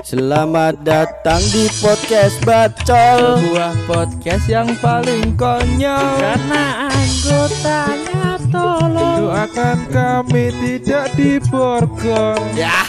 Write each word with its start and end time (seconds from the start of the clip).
Selamat 0.00 0.80
datang 0.80 1.44
di 1.52 1.68
podcast 1.76 2.40
Bacol. 2.48 3.36
Sebuah 3.36 3.74
podcast 3.84 4.44
yang 4.48 4.72
paling 4.80 5.36
konyol. 5.36 6.16
Karena 6.16 6.88
anggotanya 6.88 8.40
tolong. 8.48 9.28
Doakan 9.28 9.78
kami 9.92 10.56
tidak 10.56 11.12
diborgol. 11.20 12.40
Ya. 12.56 12.88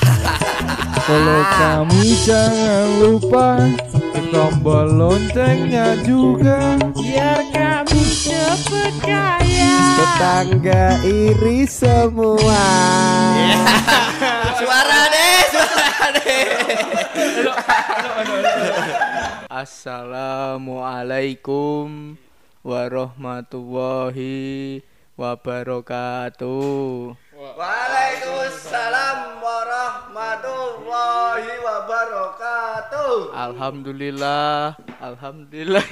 Kalau 1.04 1.42
kami 1.60 2.16
jangan 2.24 2.88
lupa 3.04 3.60
tombol 4.32 4.88
loncengnya 4.88 6.00
juga. 6.08 6.80
Biar 6.96 7.44
kami 7.52 8.04
cepet 8.08 8.94
kaya 9.04 9.76
Tetangga 10.00 11.04
iri 11.04 11.68
semua. 11.68 12.64
Suara 14.62 15.02
deh 15.12 15.42
Suara 15.52 16.08
deh 16.16 16.71
Assalamualaikum 19.62 22.18
warahmatullahi 22.66 24.82
wabarakatuh. 25.14 27.14
Waalaikumsalam 27.38 29.38
warahmatullahi 29.38 31.62
wabarakatuh. 31.62 33.38
Alhamdulillah 33.38 34.82
Alhamdulillah. 34.98 35.86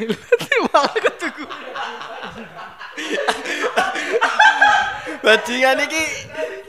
Bajingan 5.21 5.77
iki 5.85 6.03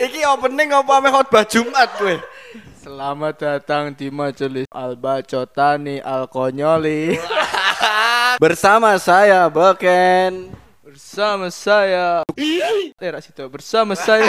Iki 0.04 0.20
opening 0.28 0.68
apa 0.76 1.00
ame 1.00 1.08
khotbah 1.08 1.48
Jumat 1.48 1.96
kowe 1.96 2.12
Selamat 3.00 3.32
datang 3.40 3.96
di 3.96 4.12
majelis 4.12 4.68
Al-Bacotani 4.68 6.04
Al-Konyoli. 6.04 7.16
Bersama 8.44 9.00
saya 9.00 9.48
Beken 9.48 10.52
Bersama 10.84 11.48
saya. 11.48 12.20
Eh 12.36 13.08
rak 13.08 13.24
situ 13.24 13.40
Bersama 13.48 13.96
saya. 13.96 14.28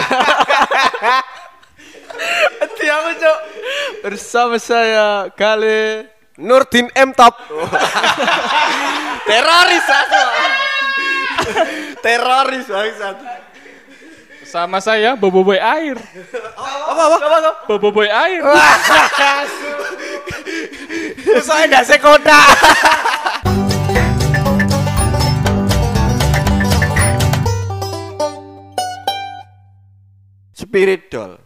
Aku 2.64 3.12
cok? 3.20 3.38
Bersama 4.08 4.56
saya 4.56 5.28
Kale. 5.36 6.08
Nurdin 6.40 6.88
M 6.96 7.12
Top. 7.12 7.36
Teroris 9.28 9.84
aku 9.84 10.22
Teroris 12.00 12.64
bangsat 12.72 13.51
Sama 14.52 14.84
saya 14.84 15.16
boboiboy 15.16 15.56
air 15.56 15.96
Apa 16.84 17.02
apa? 17.08 17.16
apa, 17.24 17.36
apa? 17.40 17.50
Boboiboy 17.72 18.04
air 18.04 18.44
Saya 21.40 21.64
ndak 21.72 21.88
sekota 21.88 22.36
Spirit 30.52 31.08
doll 31.08 31.40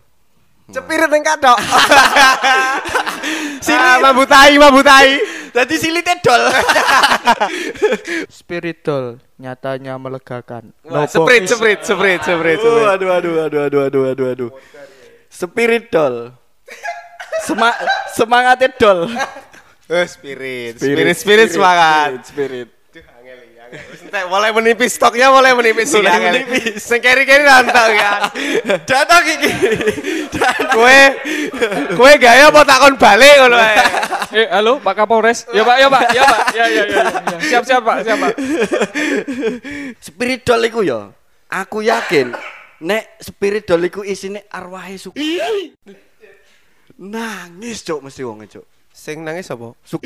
Cepirit 0.67 1.07
yang 1.07 1.23
kadok. 1.23 1.59
Sili 3.65 3.79
Ah, 3.79 4.03
mabutai, 4.03 4.59
mabutai. 4.59 5.15
Jadi 5.57 5.75
silitnya 5.81 6.21
doll 6.21 6.53
Spiritual 8.45 9.25
Nyatanya 9.41 9.97
melegakan 9.97 10.77
Wah, 10.85 11.09
Seprit, 11.09 11.49
seprit, 11.49 11.81
seprit, 11.81 12.21
seprit, 12.21 12.61
seprit. 12.61 12.85
Aduh, 12.93 13.09
aduh, 13.09 13.35
aduh, 13.41 13.61
aduh, 13.65 13.81
aduh, 13.89 14.03
aduh, 14.13 14.27
aduh. 14.37 14.51
Spirit 15.33 15.89
doll. 15.89 16.37
Sema 17.45 17.73
semangatnya 18.13 18.69
doll. 18.77 19.09
Oh, 19.87 20.07
spirit, 20.09 20.83
spirit, 20.83 21.17
spirit, 21.17 21.49
semangat. 21.53 22.27
Spirit. 22.27 22.27
Duh, 22.27 22.27
angel 22.27 22.33
iki, 22.33 22.57
angel. 22.57 22.67
Wis 22.67 22.76
entek, 23.73 24.25
mulai 24.31 24.51
menipis 24.55 24.97
stoknya 24.97 25.29
mulai 25.33 25.53
menipis 25.53 25.91
iki, 25.93 26.07
angel. 26.07 26.33
menipis. 26.33 26.83
Sing 26.83 27.01
keri-keri 27.03 27.45
rantau 27.45 27.89
ya. 27.93 28.31
Datang 28.85 29.25
iki. 29.27 29.51
Kue, 30.77 31.01
kue 31.97 32.13
gaya 32.21 32.53
apa 32.53 32.61
takon 32.63 32.95
balik 33.01 33.35
ngono 33.43 33.57
ae. 33.57 33.77
Eh 34.37 34.47
halo 34.51 34.83
Pak 34.83 34.95
Kapolres 34.99 35.47
Ya 35.55 35.63
Pak 35.63 35.77
ya 35.79 35.89
Pak 35.89 36.03
ya 36.13 36.23
Pak 36.27 36.41
Ya 36.53 36.65
ya 36.67 36.83
ya, 36.85 37.03
ya. 37.07 37.39
Siap 37.41 37.63
siap 37.63 37.83
Pak 37.87 38.05
siap 38.05 38.19
Pak 38.21 38.35
Spirit 40.03 40.41
doll 40.45 40.67
iku 40.67 40.83
ya. 40.83 41.09
Aku 41.47 41.81
yakin 41.81 42.35
nek 42.83 43.17
spirit 43.23 43.65
doll 43.65 43.87
iku 43.87 44.05
isine 44.05 44.45
arwahe 44.51 44.99
su. 45.01 45.15
Nangis 46.97 47.85
cuk 47.87 48.03
mesti 48.05 48.23
wong 48.27 48.45
cuk. 48.45 48.76
Sing 48.97 49.21
nangis 49.21 49.53
apa? 49.53 49.77
Suk 49.85 50.01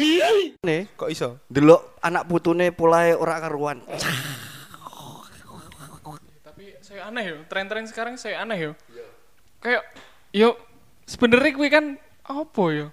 ne 0.66 0.90
Kok 0.98 1.10
iso? 1.14 1.38
delok 1.46 1.94
anak 2.02 2.26
putune 2.26 2.74
pulahe 2.74 3.14
ora 3.14 3.38
karuan. 3.38 3.86
Tapi 6.42 6.74
saya 6.82 7.06
aneh 7.06 7.30
yo 7.30 7.36
Tren-tren 7.46 7.86
sekarang 7.86 8.18
saya 8.18 8.42
aneh 8.42 8.58
yo 8.58 8.72
Kayak 9.62 9.86
Yo 10.34 10.58
sebenarnya 11.06 11.54
kuwi 11.54 11.70
kan 11.70 11.94
Apa 12.26 12.64
yo 12.74 12.90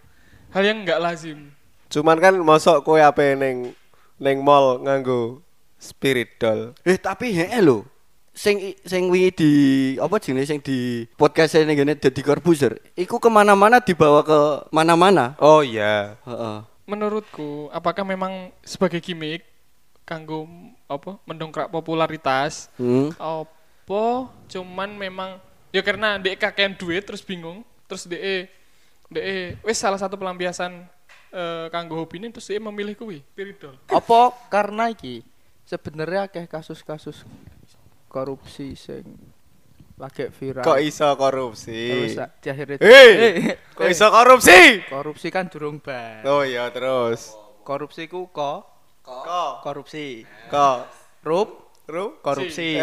Hal 0.53 0.63
yang 0.63 0.85
nggak 0.85 1.01
lazim 1.01 1.57
Cuman 1.89 2.21
kan 2.21 2.35
mosok 2.37 2.83
kue 2.83 3.01
apa 3.01 3.33
neng 3.33 3.73
neng 4.19 4.37
mall 4.43 4.83
nganggo 4.83 5.39
spirit 5.79 6.35
doll. 6.35 6.75
Eh 6.83 6.99
tapi 6.99 7.31
heeh 7.31 7.61
lho. 7.63 7.87
Sing 8.37 8.77
sing 8.85 9.09
wingi 9.09 9.33
di 9.33 9.51
apa 9.97 10.21
jenenge 10.21 10.45
sing 10.45 10.61
di 10.61 11.09
podcast 11.17 11.57
ini 11.57 11.73
gini 11.73 11.97
dadi 11.97 12.21
corbuzier. 12.21 12.77
Iku 12.93 13.17
ke 13.17 13.33
mana-mana 13.33 13.81
dibawa 13.81 14.21
ke 14.21 14.69
mana-mana. 14.69 15.33
Oh 15.41 15.65
iya. 15.65 16.21
Heeh. 16.21 16.57
Menurutku 16.87 17.67
Apakah 17.73 18.07
memang 18.07 18.47
Sebagai 18.63 19.03
gimmick 19.03 19.43
Kanggo 20.07 20.47
Apa 20.87 21.19
Mendongkrak 21.27 21.67
popularitas 21.67 22.71
Hmm. 22.79 23.11
apa 23.19 24.31
cuman 24.47 24.95
memang 24.95 25.39
ya 25.71 25.79
karena 25.79 26.15
dek 26.19 26.39
kakean 26.43 26.75
duit 26.75 27.03
terus 27.03 27.23
bingung 27.23 27.63
terus 27.87 28.03
dek 28.03 28.51
dek 29.07 29.59
wes 29.63 29.79
salah 29.79 29.95
satu 29.95 30.19
pelampiasan 30.19 30.83
eh, 31.31 31.65
kanggo 31.71 31.95
hobi 31.95 32.19
ini 32.19 32.27
terus 32.31 32.51
dia 32.51 32.59
memilih 32.59 32.99
kuwi 32.99 33.23
piridol 33.31 33.79
Apa 33.87 34.35
karena 34.51 34.91
iki 34.91 35.23
sebenarnya 35.63 36.27
akeh 36.27 36.43
kasus-kasus 36.51 37.23
korupsi 38.07 38.73
sing 38.73 39.03
lagi 39.97 40.29
viral. 40.29 40.61
Kok 40.61 40.79
iso 40.79 41.09
korupsi? 41.17 42.13
Terus 42.13 42.17
akhirnya 42.21 42.77
Hei, 42.77 43.09
Eh, 43.17 43.33
kok 43.73 43.83
eh, 43.83 43.91
iso 43.91 44.07
korupsi? 44.07 44.61
korupsi 44.85 45.27
kan 45.29 45.49
durung 45.49 45.81
bar. 45.81 46.21
Oh 46.25 46.41
iya 46.41 46.69
terus. 46.69 47.33
Korupsi 47.65 48.05
ku 48.05 48.29
ko 48.29 48.61
Kok 49.01 49.63
korupsi. 49.63 50.21
kok 50.47 50.79
Rup 51.25 51.49
Ru? 51.87 52.19
korupsi. 52.21 52.77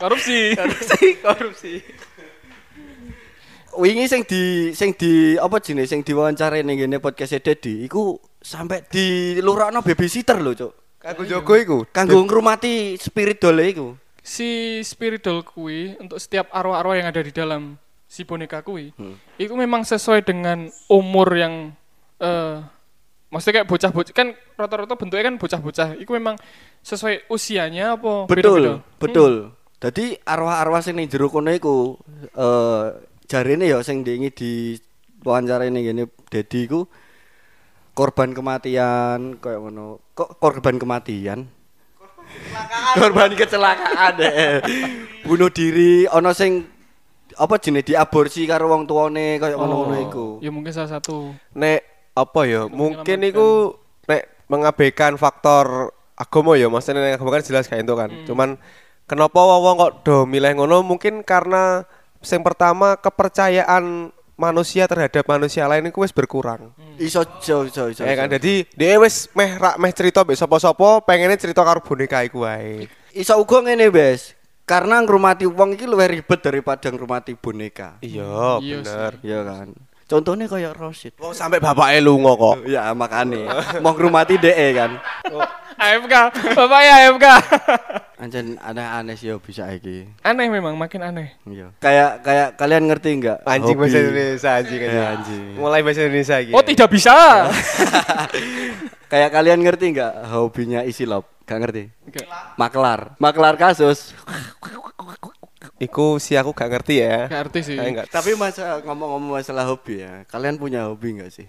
korupsi 0.00 0.54
korupsi, 0.54 0.98
korupsi. 1.18 1.74
Wingi 3.76 4.08
sing 4.08 4.24
di 4.24 4.72
sing 4.72 4.96
di 4.96 5.36
apa 5.36 5.60
jenenge 5.60 5.88
sing 5.88 6.00
diwawancara 6.00 6.56
ning 6.64 6.80
ngene 6.80 6.96
podcast 6.96 7.36
Dedi 7.44 7.84
iku 7.84 8.16
sampai 8.40 8.88
di 8.88 9.36
lurahno 9.44 9.84
babysitter 9.84 10.40
lho, 10.40 10.56
Cuk. 10.56 10.72
Kanggo 11.06 11.22
jogo 11.22 11.54
iku. 11.54 11.76
Kanggo 11.94 12.18
ngrumati 12.26 12.98
spirit 12.98 13.38
doll 13.38 13.62
iku. 13.62 13.88
si 14.26 14.82
spiridol 14.82 15.46
kuwi 15.46 15.94
untuk 16.02 16.18
setiap 16.18 16.50
arwah-arwah 16.50 16.98
yang 16.98 17.06
ada 17.06 17.22
di 17.22 17.30
dalam 17.30 17.78
si 18.10 18.26
boneka 18.26 18.58
kuwi 18.58 18.90
itu 19.38 19.54
memang 19.54 19.86
sesuai 19.86 20.26
dengan 20.26 20.66
umur 20.90 21.30
yang 21.30 21.70
eh 22.18 22.58
maksudnya 23.30 23.62
kayak 23.62 23.70
bocah-bocah 23.70 24.10
kan 24.10 24.34
rata-rata 24.58 24.98
bentuknya 24.98 25.30
kan 25.30 25.38
bocah-bocah 25.38 25.94
itu 25.94 26.10
memang 26.10 26.34
sesuai 26.82 27.30
usianya 27.30 27.94
apa 27.94 28.26
Betul, 28.26 28.82
beda-beda? 28.82 28.98
betul. 28.98 29.32
Jadi 29.78 30.18
arwah-arwah 30.26 30.82
sing 30.82 30.98
ning 30.98 31.06
jero 31.06 31.30
kono 31.30 31.54
iku 31.54 31.94
eh 32.34 32.84
jarene 33.30 33.70
ya 33.70 33.78
sing 33.86 34.02
diingi 34.02 34.34
di 34.34 34.50
wawancara 35.22 35.70
ning 35.70 35.86
ngene 35.86 36.10
Dedi 36.26 36.66
iku 36.66 36.82
korban 37.96 38.36
kematian 38.36 39.40
kayak 39.40 39.58
ngono. 39.64 40.04
Kok 40.12 40.36
korban 40.36 40.76
kematian? 40.76 41.48
korban 42.96 43.30
kecelakaan 43.38 44.14
eh. 44.18 44.58
bunuh 45.22 45.50
diri 45.50 46.10
ana 46.10 46.34
sing 46.34 46.66
apa 47.36 47.60
jenenge 47.60 47.92
diaborsi 47.92 48.48
karo 48.48 48.72
wong 48.72 48.88
tuane 48.88 49.36
kayak 49.36 49.56
ngono-ngono 49.60 49.96
iku. 50.08 50.26
ya 50.40 50.48
mungkin 50.48 50.72
salah 50.72 50.96
satu 50.96 51.36
Nek 51.52 51.84
apa 52.16 52.40
ya? 52.48 52.64
Mungkin 52.64 53.18
iku 53.28 53.76
nek 54.08 54.48
mengabaikan 54.48 55.20
faktor 55.20 55.92
agama 56.16 56.56
ya, 56.56 56.72
maksudnya 56.72 57.04
nek 57.04 57.20
agama 57.20 57.36
kan 57.36 57.44
jelas 57.44 57.68
kayak 57.68 57.84
itu 57.84 57.94
kan. 57.94 58.10
Cuman 58.24 58.48
kenapa 59.04 59.36
wong 59.36 59.76
kok 59.76 59.92
do 60.08 60.16
milih 60.24 60.56
ngono? 60.56 60.80
Mungkin 60.80 61.20
karena 61.28 61.84
yang 62.24 62.40
pertama 62.40 62.96
kepercayaan 62.96 64.16
manusia 64.36 64.84
terhadap 64.84 65.24
manusia 65.24 65.64
lain 65.64 65.88
itu 65.88 65.98
wis 66.04 66.12
berkurang. 66.12 66.70
Iso 67.00 67.24
iso 67.40 67.64
iso 67.64 67.82
iso. 67.88 68.02
Ya 68.04 68.14
kan, 68.14 68.28
jadi 68.28 68.68
dia 68.76 69.00
wis 69.00 69.32
meh 69.32 69.56
rak 69.56 69.80
meh 69.80 69.92
cerita 69.96 70.22
mbek 70.22 70.36
sapa-sapa, 70.36 71.02
pengennya 71.02 71.40
cerita 71.40 71.64
karo 71.64 71.80
boneka 71.80 72.22
iku 72.22 72.44
wae. 72.44 72.86
Iso 73.16 73.32
uga 73.40 73.64
ngene, 73.64 73.88
Bes. 73.88 74.36
Karena 74.68 75.00
ngrumati 75.00 75.46
wong 75.48 75.78
iki 75.78 75.86
luwih 75.88 76.10
ribet 76.20 76.42
daripada 76.44 76.90
ngrumati 76.92 77.32
boneka. 77.38 77.96
Iya, 78.04 78.60
Iya 78.60 78.76
bener. 78.82 79.12
Iya 79.24 79.40
kan. 79.46 79.68
Contohnya 80.06 80.46
kayak 80.46 80.78
Rosid. 80.78 81.18
Wong 81.18 81.34
sampai 81.34 81.58
bapaknya 81.58 81.98
lunga 82.00 82.32
kok. 82.32 82.62
Ya 82.72 82.94
makane 82.94 83.42
mau 83.82 83.90
ngrumati 83.90 84.38
DE 84.38 84.68
kan. 84.72 84.94
AFK, 85.76 86.14
bapak 86.56 86.80
ya 86.80 86.94
AFK. 87.04 87.26
Anjen 88.22 88.56
aneh-aneh 88.56 89.12
sih 89.12 89.28
hobi 89.28 89.52
saiki. 89.52 90.08
aneh 90.24 90.48
memang, 90.48 90.72
makin 90.72 91.04
aneh. 91.04 91.36
Iya. 91.44 91.68
Kayak 91.76 92.24
kayak 92.24 92.48
kalian 92.56 92.88
ngerti 92.88 93.10
enggak? 93.12 93.38
Anjing 93.44 93.76
bahasa 93.76 93.98
Indonesia 94.00 94.50
anjing 94.56 94.80
Ya, 94.80 94.88
aja. 94.88 95.02
anjing. 95.12 95.44
Mulai 95.54 95.80
bahasa 95.84 96.00
Indonesia 96.00 96.36
gitu. 96.40 96.54
Oh 96.54 96.64
tidak 96.64 96.88
bisa. 96.88 97.12
Kayak 99.06 99.30
kalian 99.30 99.60
ngerti 99.60 99.84
enggak 99.92 100.12
hobinya 100.28 100.80
isi 100.80 101.04
lop? 101.04 101.28
Gak 101.44 101.60
ngerti. 101.60 101.92
Oke. 102.08 102.24
Maklar. 102.56 103.14
Maklar 103.18 103.54
kasus. 103.54 104.16
Iku 105.76 106.16
sih 106.16 106.32
aku 106.34 106.56
gak 106.56 106.72
ngerti 106.72 107.04
ya. 107.04 107.28
Gak 107.28 107.40
arti 107.48 107.60
sih. 107.60 107.76
Enggak. 107.76 108.08
Tapi 108.08 108.32
masa 108.32 108.80
ngomong-ngomong 108.80 109.36
masalah 109.36 109.68
hobi 109.68 110.00
ya, 110.00 110.24
kalian 110.26 110.56
punya 110.56 110.88
hobi 110.88 111.20
enggak 111.20 111.28
sih? 111.28 111.46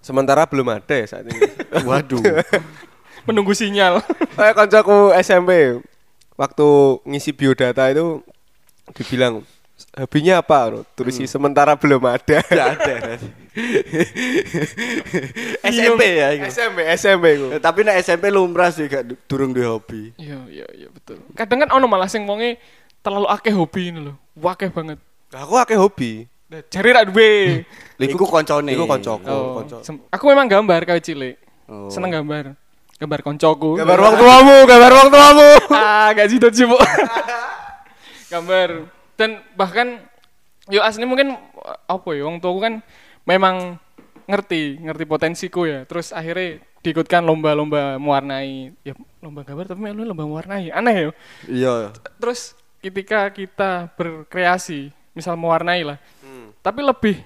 Sementara 0.00 0.44
belum 0.44 0.68
ada 0.68 0.92
ya 0.92 1.06
saat 1.08 1.24
ini. 1.24 1.40
Waduh. 1.88 2.20
Menunggu 3.28 3.52
sinyal. 3.52 4.04
Kayak 4.36 4.56
koncoku 4.56 5.16
SMP 5.16 5.80
waktu 6.36 6.68
ngisi 7.04 7.32
biodata 7.32 7.88
itu 7.88 8.20
dibilang 8.92 9.44
hobinya 9.96 10.44
apa? 10.44 10.84
Tulis 10.92 11.16
sementara 11.24 11.72
belum 11.72 12.04
ada. 12.04 12.44
Enggak 12.52 12.68
ada. 12.76 12.94
SMP 15.64 16.00
ya 16.16 16.28
itu. 16.36 16.44
SMP 16.48 16.78
SMP 16.96 17.24
ku. 17.36 17.46
Eh, 17.56 17.60
Tapi 17.60 17.80
nek 17.82 17.96
SMP 18.00 18.28
lumrah 18.28 18.70
sih 18.70 18.86
gak 18.86 19.04
du- 19.04 19.20
durung 19.24 19.52
duwe 19.52 19.66
hobi. 19.66 20.12
Iya, 20.16 20.38
iya, 20.48 20.66
iya 20.74 20.88
betul. 20.88 21.20
Kadang 21.32 21.64
kan 21.64 21.70
ono 21.72 21.86
malah 21.86 22.08
sing 22.08 22.24
wonge 22.24 22.56
terlalu 23.00 23.26
akeh 23.28 23.52
hobi 23.52 23.92
ini 23.92 24.00
loh. 24.00 24.16
Wakeh 24.36 24.68
banget. 24.72 24.98
Aku 25.32 25.56
akeh 25.56 25.76
hobi. 25.76 26.26
Nah, 26.50 26.60
Jari 26.66 26.90
rak 26.90 27.04
duwe. 27.14 27.62
Iku 28.02 28.26
koncone. 28.26 28.74
Iku 28.74 28.82
koncoku, 28.82 29.30
Oh, 29.30 29.62
konco. 29.62 29.78
aku 30.10 30.24
memang 30.26 30.50
gambar 30.50 30.82
kawit 30.82 31.06
cilik. 31.06 31.36
Oh. 31.70 31.86
Seneng 31.86 32.10
gambar. 32.10 32.58
Gambar 32.98 33.20
koncoku. 33.22 33.78
Gambar 33.78 33.98
wong 34.02 34.14
tuamu, 34.18 34.56
gambar 34.66 34.92
wong 34.92 35.08
tuamu. 35.14 35.48
ah, 35.78 36.10
gak 36.10 36.26
jidat 36.26 36.52
sih, 36.52 36.66
gambar. 38.34 38.90
Dan 39.14 39.40
bahkan 39.54 40.02
yo 40.66 40.82
asli 40.82 41.06
mungkin 41.06 41.38
apa 41.86 42.08
ya 42.12 42.26
wong 42.26 42.42
tuaku 42.42 42.58
kan 42.60 42.74
memang 43.24 43.78
ngerti, 44.26 44.82
ngerti 44.82 45.04
potensiku 45.06 45.64
ya. 45.70 45.86
Terus 45.86 46.10
akhirnya 46.10 46.58
diikutkan 46.82 47.22
lomba-lomba 47.22 47.96
mewarnai. 47.96 48.74
Ya 48.82 48.98
lomba 49.22 49.46
gambar 49.46 49.70
tapi 49.70 49.80
melu 49.80 50.02
lomba 50.02 50.26
mewarnai. 50.26 50.74
Aneh 50.74 50.94
ya. 50.98 51.10
Iya. 51.46 51.74
Terus 52.18 52.58
ketika 52.80 53.28
kita 53.30 53.92
berkreasi, 53.94 54.90
misal 55.12 55.36
mewarnai 55.36 55.84
lah. 55.84 55.98
Hmm. 56.24 56.52
Tapi 56.64 56.80
lebih 56.84 57.16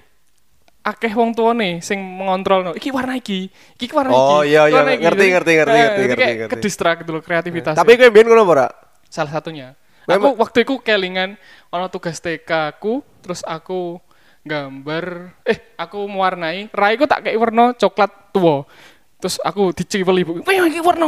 akeh 0.85 1.11
wong 1.17 1.33
tuane 1.33 1.81
sing 1.81 1.97
mengontrol 1.97 2.61
no. 2.61 2.71
Iki 2.77 2.93
warna 2.93 3.17
iki, 3.17 3.49
iki 3.79 3.89
warna 3.89 4.13
iki. 4.13 4.21
Oh, 4.21 4.43
iya, 4.45 4.69
iya. 4.69 4.85
Ngerti, 4.85 5.01
ngerti, 5.01 5.25
ngerti, 5.33 5.51
eh, 5.73 5.81
ngerti, 5.81 6.01
ngerti, 6.05 6.21
kayak 6.21 6.37
ngerti. 6.45 6.53
kedistrak 6.53 6.97
dulu 7.07 7.19
kreativitas. 7.25 7.73
Tapi 7.73 7.97
kowe 7.97 8.11
mbiyen 8.13 8.27
ngono 8.29 8.45
ora? 8.45 8.67
salah 9.15 9.31
satunya. 9.31 9.79
Aku 10.05 10.37
waktu 10.37 10.67
itu 10.67 10.77
kelingan 10.83 11.39
ono 11.73 11.89
tugas 11.89 12.21
TK 12.21 12.77
aku, 12.77 13.01
terus 13.25 13.41
aku 13.41 13.97
gambar 14.45 15.33
eh 15.41 15.73
aku 15.79 16.05
mewarnai, 16.05 16.69
raiku 16.69 17.09
tak 17.09 17.25
kayak 17.25 17.39
warna 17.41 17.73
coklat 17.73 18.11
tua. 18.29 18.69
Terus 19.15 19.39
aku 19.41 19.71
dicipel 19.71 20.21
ibu. 20.21 20.31
Warna 20.43 21.05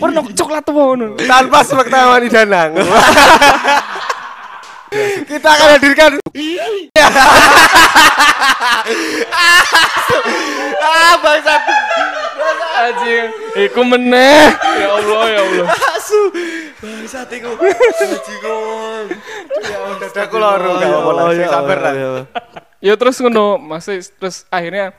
warna 0.00 0.20
coklat 0.32 0.64
ngono. 0.70 1.18
Tanpa 1.26 1.66
sepengetahuan 1.66 2.22
di 2.22 2.30
danang. 2.30 2.70
Kita 5.24 5.48
akan 5.48 5.68
hadirkan 5.80 6.10
Ah, 10.82 11.14
bangsat. 11.18 11.62
Anjing, 12.72 13.26
iku 13.68 13.80
meneh. 13.86 14.52
Ya 14.52 14.88
Allah, 14.92 15.22
ya 15.30 15.40
Allah. 15.40 15.66
Asu. 15.96 16.20
Bangsat 16.82 17.28
iku. 17.32 17.56
Bajingan. 17.56 19.04
dadaku 20.02 20.36
loro 20.36 20.70
gak 20.76 20.88
apa-apa 20.90 21.32
sing 21.32 21.48
sabar 21.48 21.78
lah. 21.78 21.92
Ya 22.82 22.94
terus 22.98 23.16
ngono, 23.22 23.56
masih 23.62 24.02
terus 24.18 24.44
akhirnya 24.50 24.90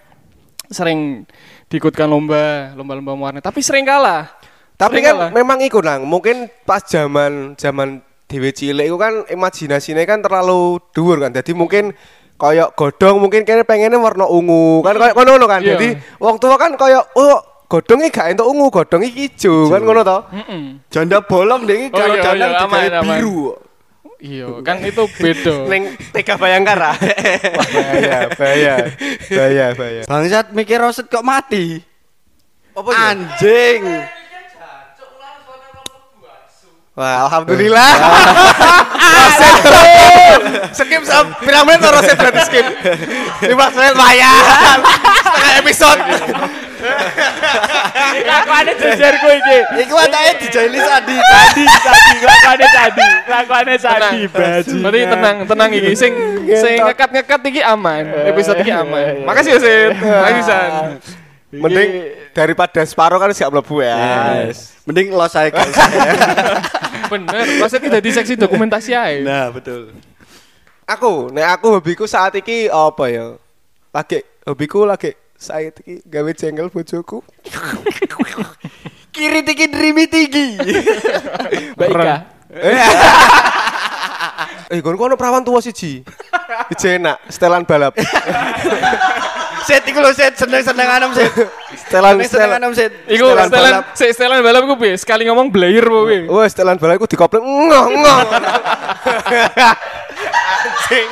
sering 0.70 1.28
diikutkan 1.68 2.08
lomba, 2.08 2.72
lomba-lomba 2.78 3.18
mewarnai, 3.18 3.44
tapi 3.44 3.60
sering 3.66 3.84
kalah. 3.84 4.30
Tapi 4.74 5.00
Sering 5.00 5.06
kan 5.06 5.16
kalah. 5.16 5.30
memang 5.32 5.58
iku 5.62 5.80
nang, 5.80 6.04
mungkin 6.04 6.50
pas 6.66 6.82
zaman 6.84 7.54
zaman 7.56 8.02
dhewe 8.26 8.50
cilik 8.50 8.90
iku 8.90 8.98
kan 8.98 9.24
imajinasinya 9.30 10.02
kan 10.10 10.20
terlalu 10.26 10.82
dhuwur 10.92 11.22
kan. 11.22 11.32
Jadi 11.32 11.54
mungkin 11.54 11.94
koyok 12.42 12.74
godong 12.74 13.22
mungkin 13.22 13.46
kene 13.46 13.64
pengennya 13.64 14.02
warna 14.02 14.26
ungu 14.26 14.82
kan 14.82 14.98
koyo 14.98 15.14
ngono 15.14 15.30
ngono 15.38 15.46
kan. 15.46 15.62
Iya. 15.62 15.78
Jadi 15.78 15.88
wong 16.18 16.36
tua 16.42 16.58
kan 16.58 16.74
koyok 16.74 17.06
oh 17.16 17.38
godongnya 17.70 18.10
gak 18.10 18.34
entuk 18.34 18.50
ungu, 18.50 18.74
godongnya 18.74 19.10
ijo 19.14 19.70
kan 19.70 19.82
ngono 19.86 20.02
to. 20.02 20.18
Janda 20.90 21.22
bolong 21.22 21.70
deh 21.70 21.94
kalau 21.94 22.18
digawe 22.18 22.66
aman. 22.66 22.90
biru. 23.06 23.54
Iya, 24.24 24.64
kan 24.64 24.80
itu 24.80 25.04
beda. 25.20 25.56
Ning 25.72 26.00
tega 26.16 26.40
bayangkara. 26.40 26.96
bahaya, 27.76 28.32
bahaya. 28.32 28.76
Bahaya, 29.28 29.66
bahaya. 29.76 30.02
Bangsat 30.08 30.48
mikir 30.56 30.80
roset 30.80 31.12
kok 31.12 31.28
mati. 31.28 31.84
Apa 32.72 32.88
ya? 32.88 33.00
Anjing. 33.12 33.84
Wah, 36.94 37.28
alhamdulillah. 37.28 37.92
Roset. 38.96 39.56
skip 40.78 41.04
sam 41.04 41.36
piramid 41.44 41.84
atau 41.84 41.92
roset 42.00 42.16
berarti 42.16 42.42
skip. 42.48 42.66
Lima 43.44 43.68
menit 43.76 43.92
lumayan. 43.92 44.80
Setengah 45.20 45.54
episode. 45.60 46.02
Lakuane 48.24 48.72
jajarku 48.76 49.28
iki. 49.32 49.58
Iku 49.88 49.96
atake 49.98 50.32
dijaili 50.44 50.80
sadi. 50.80 51.16
Sadi, 51.18 51.64
sadi, 51.66 52.16
lakuane 52.24 52.66
sadi. 52.68 53.06
Lakuane 53.28 53.74
Tenang. 53.78 54.14
sadi, 54.14 54.20
bajingan. 54.30 54.82
Berarti 54.84 55.00
tenang, 55.08 55.36
tenang 55.48 55.70
iki. 55.72 55.92
Sing 55.96 56.12
sing 56.48 56.76
ngekat-ngekat 56.84 57.42
iki 57.50 57.62
aman. 57.64 58.04
Episode 58.30 58.60
iki 58.62 58.74
aman. 58.74 59.24
Makasih 59.24 59.52
ya, 59.56 59.60
Sin. 59.60 59.92
Makasih, 59.98 60.44
San. 60.44 60.72
Mending 61.54 61.90
daripada 62.34 62.82
separuh 62.82 63.22
kan 63.22 63.30
siap 63.30 63.54
mlebu 63.54 63.86
ya. 63.86 63.96
Yes. 64.50 64.74
Mending 64.90 65.14
los 65.14 65.30
saya 65.30 65.54
guys. 65.54 65.70
Bener. 67.14 67.46
Maksudnya 67.62 68.02
jadi 68.02 68.10
seksi 68.10 68.34
dokumentasi 68.42 68.92
aja. 68.98 69.22
Nah, 69.22 69.46
betul. 69.54 69.94
Aku, 70.90 71.30
nek 71.30 71.62
aku 71.62 71.78
hobiku 71.80 72.10
saat 72.10 72.34
iki 72.36 72.68
apa 72.74 73.06
ya? 73.08 73.38
Lagi 73.94 74.26
hobiku 74.50 74.84
lagi 74.84 75.14
saat 75.44 75.76
iki 75.84 76.00
gawe 76.08 76.32
jengkel 76.32 76.72
bojoku. 76.72 77.20
Kiri 79.12 79.44
tinggi 79.44 79.68
dreamy 79.68 80.08
tinggi. 80.08 80.56
Baika. 81.76 82.24
Eh, 84.74 84.80
kon 84.82 84.96
kono 84.98 85.20
perawan 85.20 85.44
tua 85.44 85.60
siji. 85.62 86.02
Ije 86.72 86.96
enak, 86.98 87.20
setelan 87.30 87.68
balap. 87.68 87.94
Set 89.64 89.84
iku 89.88 90.00
lho 90.04 90.12
set 90.12 90.34
seneng-seneng 90.36 90.90
anem 90.90 91.12
set. 91.16 91.32
Setelan 91.78 92.20
setelan. 92.26 92.58
anem 92.58 92.74
set. 92.76 92.92
Iku 93.08 93.26
Setelan 93.32 93.48
setelan 93.48 93.72
balap. 93.72 93.84
se 93.96 94.06
setelan 94.12 94.40
balap 94.44 94.64
ku 94.68 94.76
piye? 94.76 94.96
Sekali 94.98 95.24
ngomong 95.30 95.48
blayer 95.54 95.86
po 95.88 96.04
piye? 96.10 96.26
Wah, 96.28 96.48
setelan 96.50 96.76
balap 96.82 96.98
iku 97.00 97.08
dikoplek 97.08 97.44
ngoh 97.44 97.86
ngoh. 97.92 98.20
Anjing. 100.64 101.10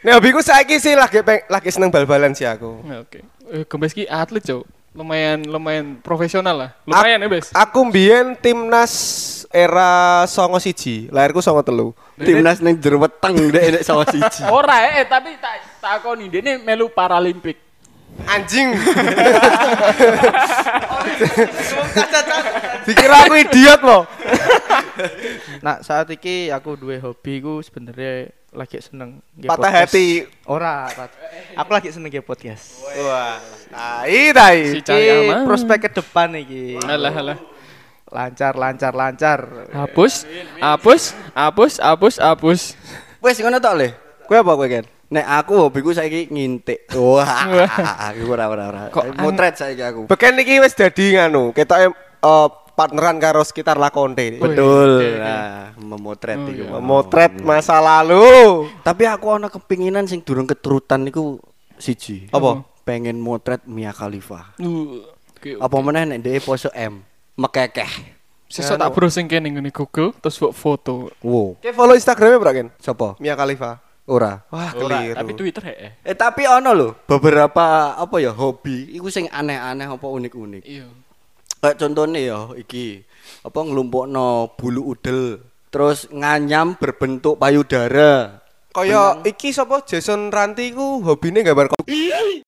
Nek 0.00 0.16
hobiku 0.16 0.40
saiki 0.40 0.80
sih 0.80 0.96
lagi 0.96 1.20
peng, 1.20 1.44
lagi 1.44 1.68
seneng 1.68 1.92
bal-balan 1.92 2.32
sih 2.32 2.48
aku. 2.48 2.80
Oke. 3.04 3.20
Eh, 3.52 3.68
Gembes 3.68 3.92
ki 3.92 4.08
atlet, 4.08 4.40
Cuk. 4.40 4.64
Lumayan 4.96 5.44
lumayan 5.44 6.00
profesional 6.00 6.56
lah. 6.56 6.70
Lumayan 6.88 7.20
ya, 7.20 7.28
Bes. 7.28 7.52
Aku 7.52 7.84
mbiyen 7.84 8.32
timnas 8.40 8.94
era 9.52 10.24
songo 10.24 10.56
siji, 10.56 11.12
lahirku 11.12 11.44
songo 11.44 11.60
telu. 11.60 11.92
Timnas 12.16 12.64
ning 12.64 12.80
jero 12.80 12.96
weteng 12.96 13.36
dek 13.54 13.76
nek 13.76 13.84
sama 13.84 14.08
siji. 14.08 14.48
Ora 14.48 14.88
eh 14.88 15.04
tapi 15.04 15.36
tak 15.36 15.84
takoni 15.84 16.32
dene 16.32 16.56
melu 16.64 16.88
Paralimpik. 16.88 17.60
Anjing. 18.24 18.72
Dikira 22.88 23.16
aku 23.28 23.34
idiot 23.36 23.80
mo. 23.84 24.08
Nah, 25.66 25.80
saat 25.84 26.08
iki 26.12 26.48
aku 26.48 26.76
duwe 26.76 26.96
hobi 27.00 27.40
ku 27.40 27.60
sebenarnya 27.60 28.32
lagi 28.50 28.82
seneng 28.82 29.22
Patah 29.46 29.70
hati. 29.70 30.26
Ora, 30.46 30.90
Pat. 30.90 31.10
aku 31.54 31.70
lagi 31.70 31.88
seneng 31.94 32.10
nge 32.10 32.22
podcast. 32.22 32.82
Wah. 32.98 33.38
Tai 33.70 34.22
tai. 34.34 34.58
Si 34.74 34.80
prospek 35.46 35.86
ke 35.86 35.90
depan 36.02 36.34
iki. 36.34 36.78
Alah, 36.82 37.14
alah. 37.14 37.38
Lancar, 38.10 38.58
lancar, 38.58 38.90
lancar. 38.90 39.70
Hapus, 39.70 40.26
hapus, 40.58 41.14
hapus, 41.30 41.72
hapus, 41.78 42.14
hapus. 42.18 42.60
Wes 43.22 43.38
ngono 43.38 43.62
tok 43.62 43.74
le. 43.78 43.88
Kowe 44.26 44.42
apa 44.42 44.52
kowe 44.58 44.66
Ken? 44.66 44.86
Nek 45.10 45.26
aku 45.26 45.54
hobiku 45.66 45.90
saiki 45.94 46.30
ngintik. 46.30 46.90
Wah, 46.94 47.50
aku 48.10 48.30
ora 48.30 48.46
ora 48.50 48.64
ora. 48.70 48.82
Kok 48.90 49.18
Motret 49.22 49.58
saiki 49.58 49.82
aku. 49.82 50.10
Beken 50.10 50.42
iki 50.42 50.58
wis 50.58 50.74
dadi 50.74 51.18
nganu, 51.18 51.50
ketoke 51.54 51.90
eh, 51.90 52.48
partneran 52.80 53.20
karo 53.20 53.44
sekitar 53.44 53.76
Lakonde. 53.76 54.24
Oh, 54.24 54.28
iya. 54.32 54.40
Betul. 54.40 54.90
Nah, 55.20 55.76
memotret 55.76 56.38
Oh, 56.40 56.48
iya. 56.48 56.64
Memotret 56.72 57.32
masa 57.40 57.76
lalu. 57.76 58.64
Tapi 58.80 59.04
aku 59.04 59.26
ana 59.30 59.52
kepinginan 59.52 60.08
sing 60.08 60.24
durung 60.24 60.48
keturutan 60.48 61.04
niku 61.04 61.36
siji. 61.76 62.32
Apa? 62.32 62.64
Pengen 62.80 63.20
motret 63.20 63.68
Mia 63.68 63.92
Khalifa. 63.92 64.56
Uh, 64.56 65.04
oke, 65.36 65.60
Apa 65.60 65.76
meneh 65.78 66.08
nek 66.08 66.18
dhek 66.20 66.40
pose 66.40 66.72
M. 66.72 67.04
Mekekeh. 67.36 68.16
Sesuk 68.50 68.74
tak 68.74 68.90
browsing 68.90 69.30
kene 69.30 69.46
ngene 69.46 69.70
Google 69.70 70.10
terus 70.16 70.34
buat 70.34 70.50
foto. 70.50 71.12
Wow. 71.22 71.60
Oke, 71.60 71.70
follow 71.70 71.94
Instagramnya 71.94 72.40
berapa 72.40 72.56
kan? 72.56 72.68
Sapa? 72.82 73.14
Mia 73.22 73.38
Khalifa. 73.38 73.78
Ora. 74.10 74.42
Wah, 74.50 74.74
Ora, 74.74 74.98
keliru. 75.06 75.14
tapi 75.22 75.32
Twitter 75.38 75.62
ya. 75.70 75.90
Eh 76.02 76.18
tapi 76.18 76.42
ono 76.42 76.74
lho 76.74 76.88
beberapa 77.06 77.94
apa 77.94 78.16
ya 78.18 78.34
hobi 78.34 78.90
iku 78.90 79.06
sing 79.06 79.30
aneh-aneh 79.30 79.86
apa 79.86 80.02
unik-unik. 80.02 80.66
Iya. 80.66 80.88
Kayak 81.60 81.76
contohnya 81.76 82.20
ya 82.24 82.40
iki 82.56 83.04
apa 83.44 83.60
ngelumpukno 83.60 84.56
bulu 84.56 84.96
udel 84.96 85.44
terus 85.68 86.08
nganyam 86.08 86.80
berbentuk 86.80 87.36
payudara. 87.36 88.40
Kaya 88.72 89.20
iki 89.28 89.52
sapa 89.52 89.84
Jason 89.84 90.32
Ranti 90.32 90.72
ku 90.72 91.04
hobine 91.04 91.44
gambar 91.44 91.68
kok. 91.68 91.84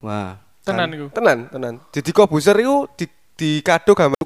Wah. 0.00 0.40
Tenan 0.62 0.88
iku. 0.95 1.07
Tenan, 1.12 1.50
tenan. 1.50 1.75
Jadi 1.92 2.11
kobuser 2.14 2.57
iku 2.57 2.88
di 2.95 3.04
di 3.37 3.59
kado 3.61 3.92
gambar 3.92 4.23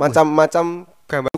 macam-macam 0.00 0.88
gambar 1.04 1.32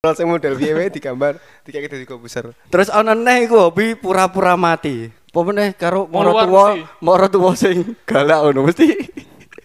Kalau 0.00 0.14
sing 0.14 0.26
model 0.30 0.54
piye 0.54 0.72
wae 0.74 0.88
digambar 0.90 1.38
dikek 1.62 1.86
dadi 1.86 2.06
kobuser. 2.08 2.50
Terus 2.66 2.90
ana 2.90 3.14
neh 3.14 3.46
iku 3.46 3.68
hobi 3.68 3.94
pura-pura 3.94 4.58
mati. 4.58 5.06
Apa 5.12 5.40
meneh 5.44 5.76
karo 5.76 6.08
moro 6.08 6.32
tuwa, 6.32 6.80
moro 7.04 7.26
tuwa 7.28 7.52
sing 7.52 7.94
galak 8.08 8.40
ngono 8.42 8.72
mesti. 8.72 8.88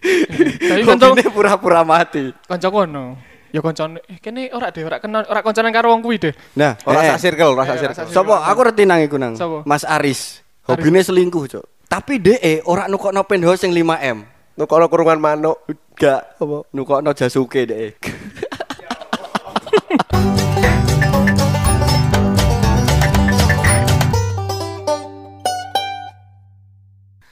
Tapi 0.02 0.82
kanca 0.88 1.14
Hobine 1.14 1.30
pura-pura 1.30 1.86
mati. 1.86 2.34
kanca 2.44 2.68
kono. 2.68 3.16
Ya 3.52 3.60
kancane 3.60 4.00
eh 4.08 4.16
kene 4.16 4.48
ora 4.50 4.72
deh, 4.72 4.80
ora 4.80 4.96
kenal, 4.96 5.28
ora 5.28 5.44
kancanan 5.44 5.70
karo 5.70 5.92
wong 5.92 6.00
kuwi 6.00 6.16
deh. 6.16 6.32
Nah, 6.56 6.72
Ora 6.88 7.04
eh, 7.04 7.12
sak 7.12 7.20
circle, 7.20 7.52
ora 7.52 7.68
sak 7.68 7.84
circle. 7.84 7.94
sak 7.94 8.06
Sopo? 8.08 8.32
Aku 8.32 8.60
reti 8.64 8.88
nang 8.88 9.04
iku 9.04 9.20
nang. 9.20 9.36
Sopo? 9.36 9.60
Mas 9.68 9.84
Aris. 9.84 10.40
Hobine 10.64 11.04
selingkuh, 11.04 11.44
Cok. 11.46 11.64
Tapi 11.84 12.16
DE 12.16 12.64
ora 12.64 12.88
nukokno 12.88 13.20
penthouse 13.22 13.60
sing 13.60 13.76
5M. 13.76 14.24
Nukono 14.56 14.88
kurungan 14.88 15.20
manuk. 15.20 15.68
Gak 15.92 16.40
Apa? 16.40 16.64
nukokno 16.72 17.12
jasuke 17.12 17.68
DE. 17.68 17.92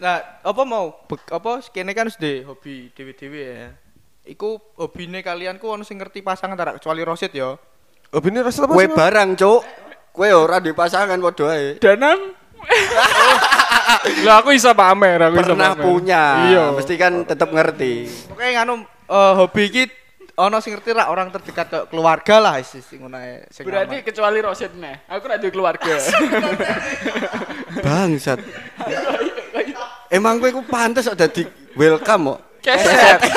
Nah, 0.00 0.16
apa 0.40 0.62
mau 0.64 0.96
Be- 1.04 1.28
apa 1.28 1.60
kene 1.68 1.92
kan 1.92 2.08
sudah 2.08 2.48
hobi 2.48 2.88
dewe-dewe 2.90 3.42
ya. 3.44 3.68
Iku 4.24 4.56
hobine 4.76 5.20
kalian 5.20 5.56
ku 5.56 5.68
ono 5.68 5.84
sing 5.84 6.00
ngerti 6.00 6.20
pasangan 6.20 6.56
tak 6.56 6.80
kecuali 6.80 7.04
Rosid 7.04 7.32
ya. 7.32 7.56
Hobine 8.08 8.40
rasa 8.40 8.64
apa 8.64 8.72
Kue 8.72 8.88
barang, 8.88 9.36
Cok. 9.36 9.60
Kue 10.10 10.28
ora 10.32 10.56
di 10.58 10.72
pasangan 10.72 11.20
padha 11.20 11.46
ae. 11.52 11.76
Danan 11.76 12.18
Lah 14.26 14.44
aku 14.44 14.52
iso 14.52 14.72
pamer, 14.72 15.16
aku 15.18 15.40
iso 15.40 15.52
Pernah 15.52 15.72
pamer. 15.72 15.84
punya. 15.84 16.22
Iya. 16.48 16.64
Mesti 16.72 16.94
kan 16.96 17.12
tetap 17.24 17.48
ngerti. 17.48 18.08
Oke 18.28 18.44
nganu 18.52 18.84
eh, 18.86 19.32
hobi 19.36 19.62
iki 19.68 19.84
ono 20.36 20.60
sing 20.60 20.72
ngerti 20.72 20.92
lah 20.92 21.08
orang 21.08 21.28
terdekat 21.28 21.66
ke 21.68 21.78
keluarga 21.88 22.40
lah 22.40 22.54
isis 22.56 22.84
sing 22.84 23.00
ngono 23.00 23.16
ae. 23.16 23.44
Sing 23.48 23.64
berarti 23.64 24.00
kecuali 24.00 24.40
Rosid 24.40 24.72
nih. 24.76 25.08
Aku 25.08 25.24
ora 25.24 25.36
duwe 25.36 25.52
keluarga. 25.52 25.96
Bangsat. 27.84 28.40
Emang 30.10 30.36
kowe 30.36 30.50
ku 30.50 30.62
pantes 30.64 31.06
kok 31.06 31.14
dadi 31.14 31.46
welcome 31.72 32.34
kok. 32.34 32.40
Keset. 32.60 33.20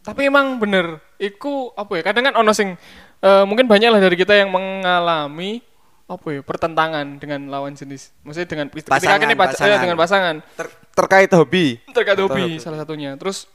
Tapi 0.00 0.20
emang 0.22 0.58
bener, 0.58 0.98
iku 1.16 1.70
apa 1.72 1.92
ya? 1.94 2.02
Kadang 2.02 2.24
kan 2.26 2.34
ono 2.36 2.50
sing 2.50 2.74
eh, 3.18 3.44
mungkin 3.44 3.64
banyak 3.64 3.88
lah 3.88 4.00
dari 4.00 4.16
kita 4.16 4.34
yang 4.34 4.50
mengalami 4.50 5.62
apa 6.04 6.26
ya 6.28 6.40
pertentangan 6.42 7.06
dengan 7.16 7.46
lawan 7.48 7.72
jenis. 7.72 8.10
Maksudnya 8.20 8.48
dengan 8.50 8.66
ketika 8.68 8.90
Pasangan, 8.90 9.20
kini 9.20 9.34
pac- 9.34 9.54
pasangan. 9.54 9.70
eh, 9.70 9.78
dengan 9.78 9.96
pasangan 9.96 10.34
Ter- 10.58 10.74
terkait 10.92 11.30
hobi. 11.30 11.66
terkait 11.94 12.18
hobi 12.18 12.58
salah 12.58 12.82
satunya. 12.82 13.14
Terus 13.14 13.46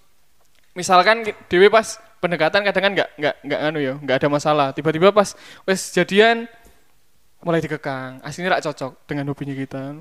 misalkan 0.71 1.27
Dewi 1.45 1.67
pas 1.67 1.99
pendekatan 2.17 2.63
kadang 2.63 2.83
kan 2.85 2.93
nggak 2.95 3.09
nggak 3.19 3.35
nggak 3.43 3.59
anu 3.61 3.79
ya, 3.83 3.93
nggak 3.99 4.17
ada 4.23 4.29
masalah. 4.31 4.67
Tiba-tiba 4.71 5.11
pas 5.11 5.35
wes 5.67 5.91
jadian 5.91 6.47
mulai 7.45 7.61
dikekang, 7.61 8.25
aslinya 8.25 8.57
rak 8.57 8.65
cocok 8.65 9.05
dengan 9.05 9.29
hobinya 9.29 9.53
kita. 9.53 9.93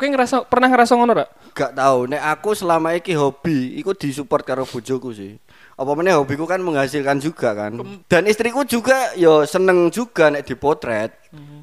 Kowe 0.00 0.08
ngerasa 0.08 0.48
pernah 0.48 0.72
ngerasa 0.72 0.96
ngono 0.96 1.12
rak? 1.12 1.28
Gak 1.52 1.76
tahu. 1.76 2.08
Nek 2.08 2.24
aku 2.24 2.56
selama 2.56 2.96
iki 2.96 3.12
hobi, 3.12 3.76
iku 3.76 3.92
disupport 3.92 4.40
karo 4.40 4.64
bojoku 4.64 5.12
sih. 5.12 5.36
Apa 5.76 5.92
meneh 5.92 6.16
hobiku 6.16 6.48
kan 6.48 6.60
menghasilkan 6.60 7.20
juga 7.20 7.52
kan. 7.52 7.76
Dan 8.08 8.24
istriku 8.24 8.64
juga 8.64 9.12
yo 9.12 9.44
seneng 9.44 9.92
juga 9.92 10.32
nek 10.32 10.48
dipotret. 10.48 11.12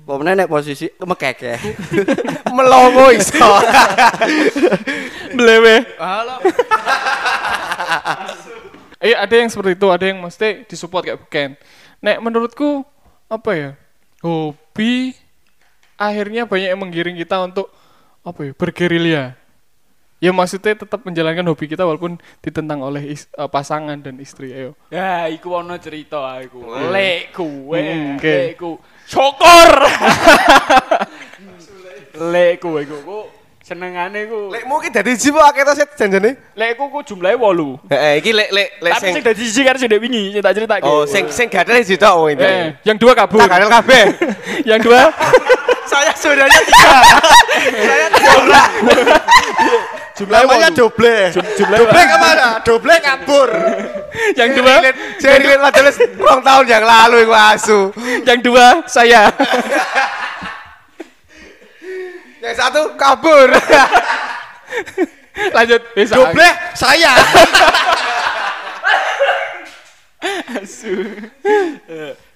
Apa 0.05 0.13
meneh 0.21 0.37
nek 0.37 0.49
posisi 0.49 0.85
mekeke. 1.01 1.57
Melongo 2.57 3.09
iso. 3.09 3.37
Blewe. 5.37 5.81
Halo. 5.97 6.45
Eh 9.01 9.17
ada 9.25 9.33
yang 9.33 9.49
seperti 9.49 9.81
itu, 9.81 9.87
ada 9.89 10.05
yang 10.05 10.21
mesti 10.21 10.61
disupport 10.69 11.01
kayak 11.01 11.19
bukan. 11.25 11.49
Nek 12.05 12.21
menurutku 12.21 12.85
apa 13.29 13.51
ya? 13.57 13.69
Hobi 14.21 15.22
akhirnya 16.03 16.43
banyak 16.43 16.69
yang 16.69 16.81
menggiring 16.81 17.15
kita 17.15 17.39
untuk 17.41 17.67
apa 18.21 18.39
ya? 18.41 18.51
Bergerilya. 18.53 19.23
Ya 20.17 20.31
maksudnya 20.31 20.71
tetap 20.73 21.03
menjalankan 21.03 21.43
hobi 21.43 21.67
kita 21.67 21.83
walaupun 21.83 22.15
ditentang 22.39 22.79
oleh 22.79 23.11
is- 23.11 23.27
eh, 23.29 23.43
pasangan 23.45 23.99
dan 23.99 24.15
istri. 24.17 24.55
Ayo. 24.55 24.71
Ya, 24.87 25.27
iku 25.27 25.51
ono 25.53 25.75
cerita 25.75 26.39
aku. 26.39 26.63
Lek 26.87 27.35
kuwe, 27.35 27.83
Hmm, 27.83 28.15
oke. 28.15 28.23
lek 28.23 28.55
ku. 28.55 28.79
Syukur. 29.03 29.69
Lek 32.13 32.61
kuwe 32.61 32.79
iku 32.83 32.97
ku 33.01 33.19
senengane 33.59 34.29
ku. 34.29 34.47
Lekmu 34.47 34.79
ki 34.79 34.89
dadi 34.91 35.11
siji 35.11 35.33
apa 35.33 35.49
akeh 35.49 35.63
to 35.65 35.73
set 35.73 35.89
janjane? 35.91 36.39
Lek 36.53 36.77
ku 36.77 36.87
ku 36.87 37.01
jumlahe 37.01 37.35
8. 37.35 37.89
Heeh, 37.89 38.13
iki 38.21 38.31
lek 38.31 38.47
lek 38.47 38.69
lek 38.79 38.91
Tapi 38.93 39.01
sing 39.01 39.13
sing 39.13 39.23
dadi 39.25 39.41
siji 39.41 39.61
kan 39.61 39.75
sing 39.75 39.89
wingi, 39.89 40.23
sing 40.31 40.39
tak 40.39 40.53
critakake. 40.53 40.85
Oh, 40.85 41.03
sing 41.03 41.27
sing 41.27 41.47
gadel 41.49 41.75
siji 41.79 41.97
tok 41.97 42.15
wong 42.15 42.29
ini. 42.31 42.43
Eh, 42.43 42.67
yang 42.85 42.95
dua 42.95 43.11
kabur. 43.11 43.41
Tak 43.41 43.49
gadel 43.49 43.67
kabeh. 43.67 44.03
yang 44.71 44.79
dua 44.79 45.09
Saya 45.93 46.11
saudaranya 46.17 46.61
tiga. 46.65 46.95
Saya 47.69 48.07
tiga 48.09 48.31
orang. 48.33 48.71
Namanya 50.25 50.69
doble. 50.71 51.17
Doble 51.57 52.01
ke 52.01 52.17
mana? 52.17 52.47
Doble 52.61 52.95
kabur. 52.97 53.49
yang 54.33 54.49
dua 54.53 54.75
Saya 55.17 55.37
lihat 55.37 55.59
majelis 55.59 55.97
ulang 56.17 56.41
tahun 56.41 56.65
yang 56.65 56.83
lalu 56.85 57.25
iku 57.25 57.33
asu. 57.33 57.79
yang 58.25 58.39
dua 58.41 58.81
saya. 58.85 59.29
Yang 62.41 62.55
satu 62.57 62.81
kabur. 62.93 63.49
Lanjut. 65.53 65.81
Eh, 65.93 66.05
sa- 66.05 66.17
Doble 66.17 66.49
saya. 66.73 67.13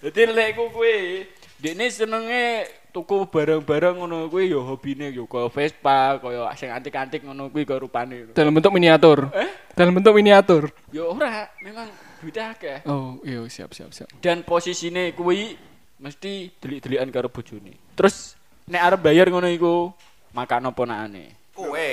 Dadi 0.01 0.23
lek 0.27 0.55
ku 0.55 0.69
kuwe, 0.71 1.25
dekne 1.59 1.87
senenge 1.89 2.67
tuku 2.91 3.29
barang-barang 3.29 3.95
ngono 3.99 4.27
kuwi 4.27 4.49
ya 4.49 4.59
hobine 4.63 5.13
ya 5.13 5.23
kaya 5.25 5.47
Vespa, 5.51 6.17
kaya 6.17 6.49
sing 6.57 6.69
antik-antik 6.69 7.21
ngono 7.21 7.49
kuwi 7.49 7.63
kaya 7.63 7.79
rupane. 7.79 8.31
Dalam 8.33 8.53
bentuk 8.53 8.73
miniatur. 8.73 9.29
Dalam 9.77 9.93
bentuk 9.93 10.13
miniatur. 10.15 10.63
Ya 10.89 11.05
ora, 11.05 11.45
memang 11.61 11.87
duitnya 12.19 12.53
akeh. 12.57 12.81
Oh, 12.89 13.21
iya 13.21 13.43
siap 13.45 13.71
siap 13.71 13.93
siap. 13.93 14.09
Dan 14.17 14.41
posisine 14.41 15.13
kuwi 15.13 15.53
mesti 15.97 16.53
delik-delikan 16.57 17.09
karo 17.09 17.29
bojone. 17.29 17.73
Terus 17.93 18.33
nek 18.67 18.81
arep 18.81 18.99
bayar 19.01 19.29
ngono 19.29 19.47
iku 19.49 19.89
makan 20.33 20.69
apa 20.69 20.81
nakane? 20.85 21.25
Kowe. 21.57 21.89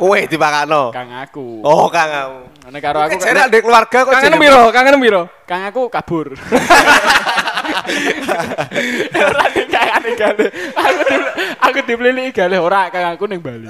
Kowe 0.00 0.18
dipakano. 0.24 0.88
Kang 0.96 1.12
aku. 1.12 1.60
Oh, 1.60 1.92
Kang 1.92 2.08
kamu. 2.08 2.40
Nek 2.72 2.80
karo 2.80 3.04
aku 3.04 3.20
Saya 3.20 3.44
ada 3.44 3.58
keluarga 3.60 3.98
kok 4.00 4.12
Kangen 4.16 4.32
jeneng- 4.32 4.40
piro? 4.40 4.62
Kangen 4.72 4.96
piro? 4.96 5.22
Kang 5.44 5.62
aku 5.68 5.92
kabur. 5.92 6.32
Ora 9.18 9.44
dikangane 9.52 10.10
gale. 10.16 10.46
Aku 10.74 11.00
di, 11.04 11.16
aku 11.58 11.78
dibeli 11.84 12.24
gale 12.32 12.56
ora 12.58 12.88
kang 12.88 13.14
aku 13.14 13.24
ning 13.28 13.40
Bali. 13.40 13.68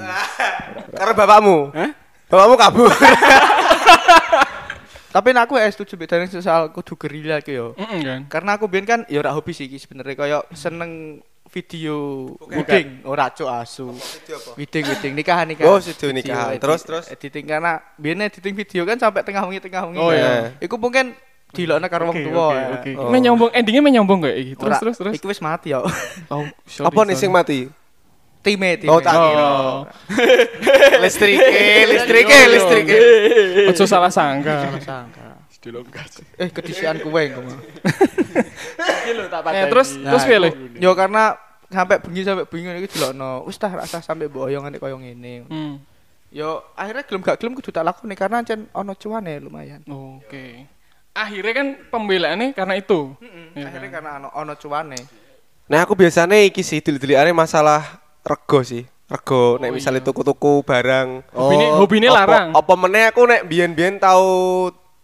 Karena 0.95 1.13
bapakmu. 1.13 1.57
Hah? 1.75 1.89
Bapakmu 2.29 2.55
kabur. 2.55 2.91
Tapi 5.09 5.33
aku 5.33 5.57
ya 5.57 5.65
setuju 5.73 5.97
bedane 5.97 6.29
soal 6.29 6.69
kudu 6.69 6.93
gerilya 6.93 7.41
iki 7.41 7.57
yo. 7.57 7.73
Heeh 7.73 7.99
kan. 8.05 8.21
Karena 8.29 8.61
aku 8.61 8.69
biyen 8.69 8.85
kan 8.85 8.99
ya 9.09 9.17
ora 9.25 9.33
hobi 9.33 9.57
sih 9.57 9.65
iki 9.65 9.81
sebenarnya 9.81 10.13
kaya 10.13 10.37
seneng 10.53 11.17
video 11.49 12.29
wedding 12.45 13.01
ora 13.09 13.33
cuk 13.33 13.49
asu. 13.49 13.89
Wedding 14.53 14.85
wedding 14.85 15.13
nikahan 15.17 15.49
nikahan. 15.49 15.65
Oh, 15.65 15.81
video 15.81 16.09
nikahan. 16.13 16.61
Terus, 16.61 16.81
terus? 16.85 17.05
Editing 17.09 17.49
karena 17.49 17.81
biyen 17.97 18.21
editing 18.21 18.53
video 18.53 18.85
kan 18.85 19.01
sampai 19.01 19.25
tengah 19.25 19.49
wengi 19.49 19.65
tengah 19.65 19.89
wengi. 19.89 19.97
Oh, 19.97 20.13
iya. 20.13 20.53
Iku 20.61 20.77
mungkin 20.77 21.17
dilokno 21.49 21.87
karo 21.87 22.03
wong 22.09 22.17
tuwa. 22.21 22.47
oke, 22.77 22.89
ya. 22.89 22.99
oke. 22.99 23.17
Nyambung 23.19 23.49
endingnya 23.51 23.81
menyambung 23.81 24.19
gak 24.21 24.35
iki? 24.35 24.53
Terus 24.53 24.77
terus 24.77 24.95
terus. 24.97 25.13
Iku 25.13 25.27
wis 25.27 25.41
mati 25.41 25.73
ya. 25.73 25.81
Oh, 26.33 26.45
sorry, 26.63 26.85
Apa 26.85 26.99
nih 27.03 27.15
sing 27.15 27.29
mati? 27.29 27.69
time 28.39 28.79
time. 28.79 28.87
Oh, 28.87 29.03
tak 29.03 29.11
kira. 29.11 29.43
Oh, 29.43 29.79
Listrik, 31.03 31.37
listrik, 31.85 32.25
listrik. 32.25 32.85
ojo 33.67 33.83
salah 33.83 34.07
sangka. 34.07 34.79
sangka. 34.79 35.27
Dilongkas. 35.59 36.23
Eh 36.39 36.47
kedisian 36.47 37.03
kowe 37.03 37.19
engko. 37.19 37.43
Iki 39.03 39.11
lho 39.11 39.27
tak 39.27 39.43
Eh, 39.43 39.43
pateni. 39.43 39.67
terus 39.67 39.89
terus 39.91 40.23
piye 40.23 40.39
Le? 40.39 40.49
Yo 40.79 40.95
karena 40.95 41.35
sampai 41.67 41.99
bengi 41.99 42.23
sampai 42.23 42.47
bingung 42.47 42.79
iki 42.79 42.87
delokno. 42.89 43.43
Wis 43.43 43.59
tah 43.59 43.67
rasa 43.67 43.99
sampai 43.99 44.31
boyong 44.31 44.71
nek 44.71 44.79
koyo 44.79 44.95
ngene. 44.95 45.43
Hmm. 45.51 45.83
Yo 46.31 46.63
akhirnya 46.73 47.03
gelem 47.03 47.21
gak 47.21 47.43
gelem 47.43 47.59
kudu 47.59 47.75
tak 47.75 47.83
lakoni 47.83 48.15
karena 48.15 48.39
ancen 48.39 48.71
ono 48.71 48.95
cuane 48.95 49.35
lumayan. 49.43 49.83
Oke. 49.83 50.63
Akhirnya 51.19 51.53
kan 51.53 51.67
pembelaannya 51.89 52.47
karena 52.53 52.75
itu. 52.75 53.11
Iya 53.53 53.67
Akhirnya 53.67 53.89
kan? 53.89 53.95
karena 53.99 54.09
ono 54.17 54.29
ono 54.31 54.53
cuane. 54.55 54.99
Nah, 55.67 55.83
aku 55.83 55.93
biasanya 55.93 56.39
iki 56.39 56.61
sih 56.61 56.79
delik-delikane 56.79 57.29
masalah 57.29 57.83
rego 58.21 58.63
sih. 58.63 58.87
Rego 59.05 59.57
nek 59.57 59.69
Oh, 59.69 59.75
misalnya 59.75 59.99
iya. 59.99 60.07
tuku-tuku 60.07 60.63
barang. 60.63 61.07
Hobi 61.31 61.53
ini, 61.53 61.65
Oh, 61.67 61.75
hobi 61.77 61.95
ini 61.97 62.07
Apa- 62.07 62.17
larang. 62.17 62.47
Apa 62.53 62.73
meneh 62.73 63.03
aku 63.05 63.21
nek 63.25 63.41
biyen-biyen 63.43 63.97
tau 63.97 64.25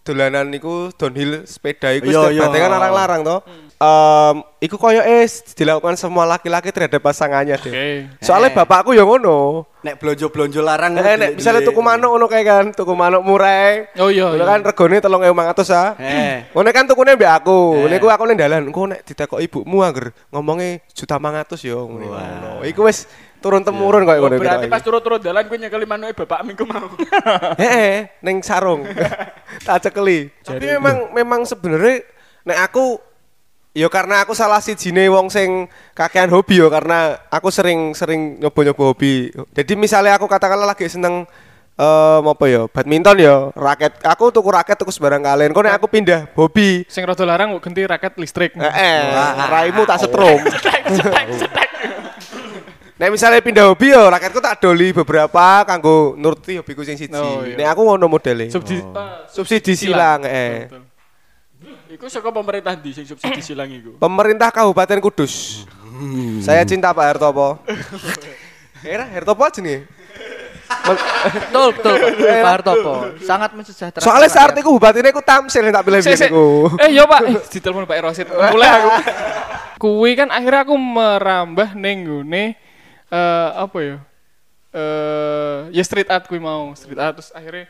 dolanan 0.05 0.53
niku 0.53 0.93
downhill 0.93 1.49
sepeda 1.49 1.89
iku 1.97 2.13
Iya, 2.13 2.29
setiap 2.29 2.53
iya. 2.53 2.61
kan 2.61 2.71
larang-larang 2.77 3.21
toh. 3.25 3.39
Em, 3.75 4.35
iku 4.61 4.77
koyo 4.77 5.01
eh 5.01 5.25
dilakukan 5.57 5.97
semua 5.97 6.29
laki-laki 6.29 6.69
terhadap 6.69 7.01
pasangannya 7.01 7.57
deh. 7.57 7.73
Oke. 7.73 7.87
Soalnya 8.21 8.53
Eh. 8.53 8.55
bapakku 8.55 8.93
yang 8.93 9.09
ngono. 9.09 9.65
Nek 9.81 9.97
blonjo-blonjo 9.97 10.61
larang. 10.61 10.93
Eh, 11.01 11.17
nek 11.17 11.29
misalnya 11.41 11.65
tuku 11.65 11.81
manuk 11.81 12.15
ngono 12.15 12.25
kayak 12.29 12.45
kan, 12.45 12.65
tuku 12.71 12.93
manuk 12.93 13.25
murah. 13.25 13.89
Oh 13.97 14.13
iya. 14.13 14.29
Ngono 14.29 14.45
iya. 14.45 14.53
kan 14.53 14.59
regone 14.61 14.95
3500 15.01 15.67
ah. 15.73 15.89
Eh. 15.97 16.53
Ngono 16.53 16.69
kan 16.69 16.85
tukune 16.85 17.11
mbek 17.17 17.31
aku. 17.41 17.89
Eh. 17.89 17.97
Niku 17.97 18.05
aku 18.07 18.23
ning 18.29 18.37
dalan, 18.37 18.61
engko 18.69 18.85
nek 18.85 19.01
ditekok 19.03 19.41
ibumu 19.41 19.81
angger 19.81 20.13
ngomongnya 20.29 20.85
juta 20.93 21.17
500 21.17 21.65
yo 21.65 21.81
ngono. 21.89 22.13
Ngono. 22.13 22.51
Iku 22.63 22.85
wis 22.85 23.09
turun 23.45 23.61
temurun 23.61 24.01
koyo 24.03 24.17
Oh, 24.17 24.25
ngono. 24.25 24.41
berarti 24.41 24.65
gitu. 24.65 24.73
pas 24.73 24.81
turun-turun 24.81 25.21
dalan 25.21 25.45
gue 25.45 25.57
nyekeli 25.61 25.85
manuke 25.85 26.25
bapak 26.25 26.41
minggu 26.41 26.65
mau. 26.65 26.89
Heeh, 27.61 28.09
ning 28.19 28.41
sarung. 28.41 28.81
tak 29.69 29.85
cekeli. 29.85 30.33
Tapi 30.41 30.65
memang 30.73 31.13
memang 31.13 31.45
sebenarnya 31.45 32.01
nek 32.41 32.59
aku 32.65 32.97
ya 33.71 33.85
karena 33.85 34.25
aku 34.25 34.33
salah 34.33 34.57
sijine 34.57 35.05
wong 35.07 35.29
sing 35.29 35.69
kakean 35.93 36.33
hobi 36.33 36.57
ya 36.57 36.73
karena 36.73 37.21
aku 37.29 37.53
sering-sering 37.53 38.41
nyoba-nyoba 38.41 38.83
hobi. 38.89 39.29
Jadi 39.53 39.77
misalnya 39.77 40.17
aku 40.17 40.25
katakanlah 40.25 40.65
lagi 40.65 40.89
seneng 40.89 41.29
eh 41.75 42.19
apa 42.23 42.45
ya 42.47 42.71
badminton 42.71 43.19
ya 43.19 43.51
raket 43.51 43.99
aku 43.99 44.31
tuku 44.31 44.47
raket 44.47 44.79
tuku 44.79 44.95
sebarang 44.95 45.19
kalian 45.19 45.51
kok 45.51 45.59
nek 45.59 45.75
aku 45.75 45.91
pindah 45.91 46.31
hobi 46.31 46.87
Sing 46.87 47.03
rada 47.03 47.27
larang 47.27 47.51
kok 47.51 47.67
ganti 47.67 47.83
raket 47.83 48.15
listrik. 48.15 48.55
eh, 48.55 48.63
eh 48.63 49.03
raimu 49.51 49.83
tak 49.83 49.99
setrum 49.99 50.39
Nek 52.95 53.11
misalnya 53.11 53.43
pindah 53.43 53.67
hobi 53.67 53.91
ya 53.91 54.07
raketku 54.07 54.39
tak 54.39 54.63
doli 54.63 54.95
beberapa 54.95 55.67
kanggo 55.67 56.15
nuruti 56.15 56.55
hobiku 56.55 56.79
sing 56.87 56.95
siji. 56.95 57.11
Oh, 57.11 57.43
iya. 57.43 57.59
Nek 57.59 57.67
aku 57.75 57.81
ngono 57.83 58.07
modele. 58.07 58.47
Subsidi 58.47 58.79
subsidi 59.27 59.75
silang 59.75 60.23
eh. 60.23 60.71
Betul. 60.71 60.83
Iku 61.91 62.07
saka 62.07 62.31
pemerintah 62.31 62.71
di 62.79 62.95
sing 62.95 63.03
subsidi 63.03 63.43
silang 63.43 63.67
iku. 63.67 63.99
Pemerintah 63.99 64.47
Kabupaten 64.47 65.03
Kudus. 65.03 65.67
Saya 66.39 66.63
cinta 66.63 66.95
Pak 66.95 67.03
Hertopo. 67.03 67.59
Era 68.83 69.03
Hertopo 69.11 69.43
aja 69.43 69.59
nih. 69.59 69.83
Betul 71.35 71.75
betul 71.75 71.95
Pak 72.15 72.51
Hartopo. 72.55 72.93
Sangat 73.27 73.51
mensejahterakan. 73.59 74.07
Soalnya 74.07 74.31
saat 74.31 74.55
itu 74.55 74.71
bupatinya 74.71 75.11
aku 75.11 75.19
tamsil 75.19 75.67
yang 75.67 75.75
tak 75.75 75.83
pilih 75.83 75.99
aku. 75.99 76.47
Eh 76.79 76.95
yo 76.95 77.03
Pak, 77.11 77.19
Eh, 77.27 77.43
ditelepon 77.59 77.83
Pak 77.83 77.97
Erosit. 77.99 78.27
Mulai 78.31 78.69
aku. 78.71 78.89
Kuwi 79.83 80.15
kan 80.15 80.31
akhirnya 80.31 80.63
aku 80.63 80.79
merambah 80.79 81.75
ning 81.75 82.07
eh 83.11 83.49
apa 83.53 83.77
ya? 83.81 83.97
Eh 84.75 85.59
ya 85.75 85.83
street 85.85 86.09
art 86.09 86.25
kuwi 86.29 86.41
mau, 86.41 86.73
street 86.73 86.99
art 86.99 87.19
terus 87.21 87.31
akhirnya 87.35 87.69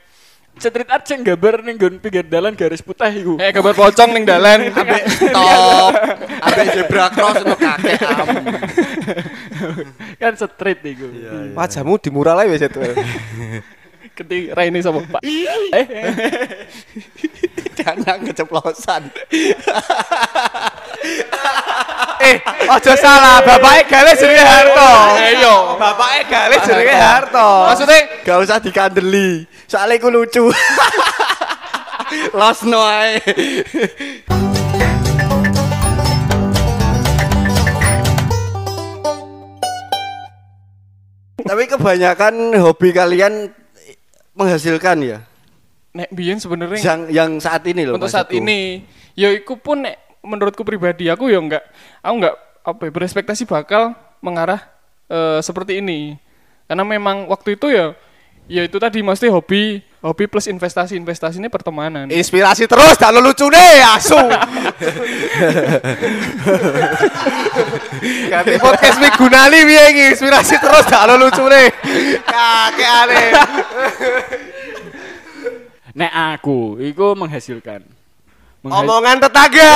Street 0.55 0.87
art 0.87 1.03
sing 1.03 1.19
gambar 1.19 1.67
ning 1.67 1.75
nggon 1.75 1.99
pinggir 1.99 2.23
dalan 2.23 2.55
garis 2.55 2.79
putih 2.79 3.11
iku. 3.11 3.35
eh 3.43 3.51
gambar 3.51 3.75
pocong 3.75 4.15
ning 4.15 4.23
dalan. 4.23 4.71
Ambek 4.79 5.03
stop. 5.19 5.91
Ambek 6.47 6.67
zebra 6.71 7.11
cross 7.11 7.43
untuk 7.43 7.59
kakek 7.59 7.99
am. 7.99 8.27
kan 10.23 10.33
street 10.39 10.79
iku. 10.87 11.11
Wajahmu 11.51 11.99
di 11.99 12.07
mural 12.07 12.39
aja 12.39 12.47
wis 12.47 12.63
itu. 12.63 12.79
Keti 14.15 14.47
Raini 14.55 14.79
sama 14.79 15.03
Pak. 15.03 15.19
Eh, 15.27 15.85
Jangan 17.85 18.17
keceplosan. 18.25 19.01
eh, 22.25 22.41
ojo 22.65 22.93
salah, 22.97 23.45
bapaknya 23.45 23.81
gale 23.85 24.11
jenenge 24.17 24.41
Harto. 24.41 24.91
Eh 25.21 25.37
yo. 25.37 25.77
Bapaknya 25.77 26.21
gale 26.25 26.57
jenenge 26.65 26.95
Harto. 26.97 27.69
Maksudnya 27.69 28.01
Gak 28.25 28.37
usah 28.41 28.57
dikandeli. 28.57 29.45
Soalnya 29.69 30.01
aku 30.01 30.09
lucu. 30.09 30.49
Los 32.39 32.65
no 32.65 32.81
ae. 32.81 33.21
Tapi 41.45 41.63
kebanyakan 41.69 42.57
hobi 42.57 42.89
kalian 42.89 43.53
menghasilkan 44.33 44.97
ya. 45.05 45.19
Nek 45.95 46.11
biyen 46.11 46.37
sebenarnya 46.37 46.75
Yang 46.83 47.01
yang 47.15 47.31
saat 47.39 47.63
ini 47.63 47.87
loh. 47.87 47.95
untuk 47.95 48.11
saat 48.11 48.27
maksudku. 48.27 48.43
ini 48.43 48.83
ya 49.15 49.31
iku 49.31 49.55
pun 49.55 49.87
nek 49.87 49.95
menurutku 50.19 50.67
pribadi 50.67 51.07
aku 51.07 51.31
ya 51.31 51.39
enggak 51.39 51.63
aku 52.03 52.13
enggak 52.19 52.35
apa 52.65 52.81
ya, 52.83 52.91
berespektasi 52.91 53.47
bakal 53.47 53.95
mengarah 54.19 54.59
eh, 55.07 55.39
seperti 55.39 55.79
ini 55.79 56.19
karena 56.67 56.83
memang 56.83 57.31
waktu 57.31 57.55
itu 57.55 57.71
ya 57.71 57.95
ya 58.45 58.61
itu 58.65 58.77
tadi 58.77 58.99
mesti 59.01 59.25
hobi 59.29 59.79
hobi 60.05 60.23
plus 60.29 60.45
investasi 60.45 60.93
investasi 60.99 61.41
ini 61.41 61.49
pertemanan 61.49 62.05
Inspirasi 62.11 62.69
terus, 62.69 62.93
lo 63.01 63.21
lucu 63.25 63.49
nih, 63.49 63.81
asu. 63.97 64.21
Ganti 68.29 68.55
podcast 68.61 69.01
Mik 69.01 69.17
Gunali 69.17 69.65
iki? 69.65 70.13
Inspirasi 70.13 70.61
terus, 70.61 70.85
lo 70.85 71.15
lucu 71.17 71.41
nih. 71.49 71.67
Kakek 72.21 72.89
aneh. 72.89 73.29
Nek 75.95 76.11
aku 76.35 76.75
iku 76.83 77.15
menghasilkan. 77.15 77.81
Mengha- 78.61 78.83
Omongan 78.83 79.17
tetangga. 79.23 79.71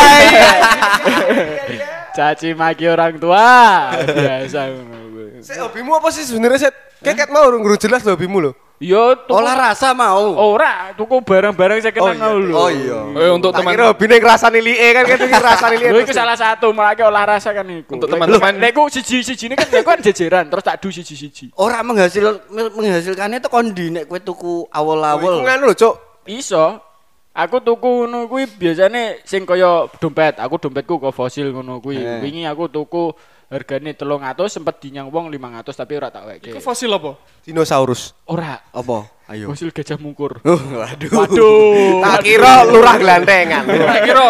Caci 2.15 2.51
maki 2.51 2.85
orang 2.89 3.15
tua. 3.15 3.47
Biasa 3.95 4.75
ngono. 4.75 5.39
Sik 5.39 5.55
hobimu 5.55 5.95
apa 5.95 6.11
sih 6.11 6.27
sebenarnya 6.27 6.67
Set? 6.67 6.75
Kayak 6.99 7.31
mau 7.31 7.47
ngurus 7.47 7.79
jelas 7.79 8.03
lo 8.03 8.19
hobimu 8.19 8.43
lo. 8.43 8.51
Yo 8.79 9.11
Olah 9.27 9.71
rasa 9.71 9.91
mau. 9.91 10.35
ora 10.35 10.95
tuku 10.95 11.19
barang-barang 11.19 11.83
saya 11.83 11.91
kenal 11.91 12.39
iya. 12.39 12.47
lho. 12.47 12.55
Oh 12.55 12.69
iya. 12.71 12.99
Eh, 13.27 13.31
untuk 13.31 13.51
teman 13.51 13.75
kira 13.75 13.91
hobine 13.91 14.23
ngrasani 14.23 14.59
liek 14.63 14.79
kan 14.95 15.03
kan 15.03 15.17
iki 15.19 15.35
ngrasani 15.35 15.75
liek. 15.79 15.89
Lho 15.91 15.99
iku 16.07 16.13
salah 16.15 16.35
satu 16.39 16.71
malah 16.71 16.95
olah 16.95 17.23
rasa 17.27 17.51
kan 17.51 17.67
iku. 17.67 17.99
Untuk 17.99 18.07
teman-teman- 18.07 18.55
Lek 18.55 18.71
ku 18.71 18.87
siji-siji 18.87 19.51
ini 19.51 19.55
kan 19.59 19.67
lek 19.67 19.83
ku 19.83 19.91
kan 19.91 19.99
jejeran 19.99 20.47
terus 20.47 20.63
tak 20.63 20.79
du 20.79 20.91
siji-siji. 20.91 21.51
Orang 21.59 21.91
menghasil 21.91 22.39
menghasilkannya 22.51 23.43
itu 23.43 23.49
kondi 23.51 23.85
nek 23.91 24.07
kue 24.07 24.19
tuku 24.19 24.63
Iku 24.63 24.71
awal-awal. 24.71 25.43
nganu 25.43 25.71
lho, 25.71 25.75
Cuk. 25.75 25.95
Iso. 26.29 26.85
Aku 27.33 27.61
tuku 27.61 28.03
ngono 28.03 28.27
kuwi 28.27 28.45
biasane 28.45 29.23
sing 29.25 29.45
kaya 29.47 29.89
dompet. 30.01 30.37
Aku 30.37 30.61
dompetku 30.61 31.01
kok 31.01 31.13
fosil 31.15 31.49
ngono 31.49 31.81
kuwi. 31.81 31.97
Eh. 31.97 32.19
Wingi 32.21 32.43
aku 32.45 32.69
tuku 32.69 33.13
hargane 33.49 33.97
300 33.97 34.37
sempet 34.45 34.77
dinyang 34.77 35.09
wong 35.09 35.33
500 35.33 35.73
tapi 35.73 35.97
ora 35.97 36.13
tak 36.13 36.29
weke. 36.29 36.53
itu 36.53 36.61
fosil 36.61 36.93
apa 36.93 37.17
Dinosaurus. 37.41 38.13
Ora. 38.29 38.61
Apa? 38.69 39.09
Ayo. 39.25 39.49
Fosil 39.49 39.73
gajah 39.73 39.97
mungkur. 39.97 40.37
Oh, 40.45 40.53
waduh. 40.53 41.09
Waduh. 41.09 42.01
Tak 42.05 42.21
kira 42.21 42.53
lurah 42.69 42.95
gelantengan. 43.01 43.65
tak 43.65 43.99
kira 44.05 44.27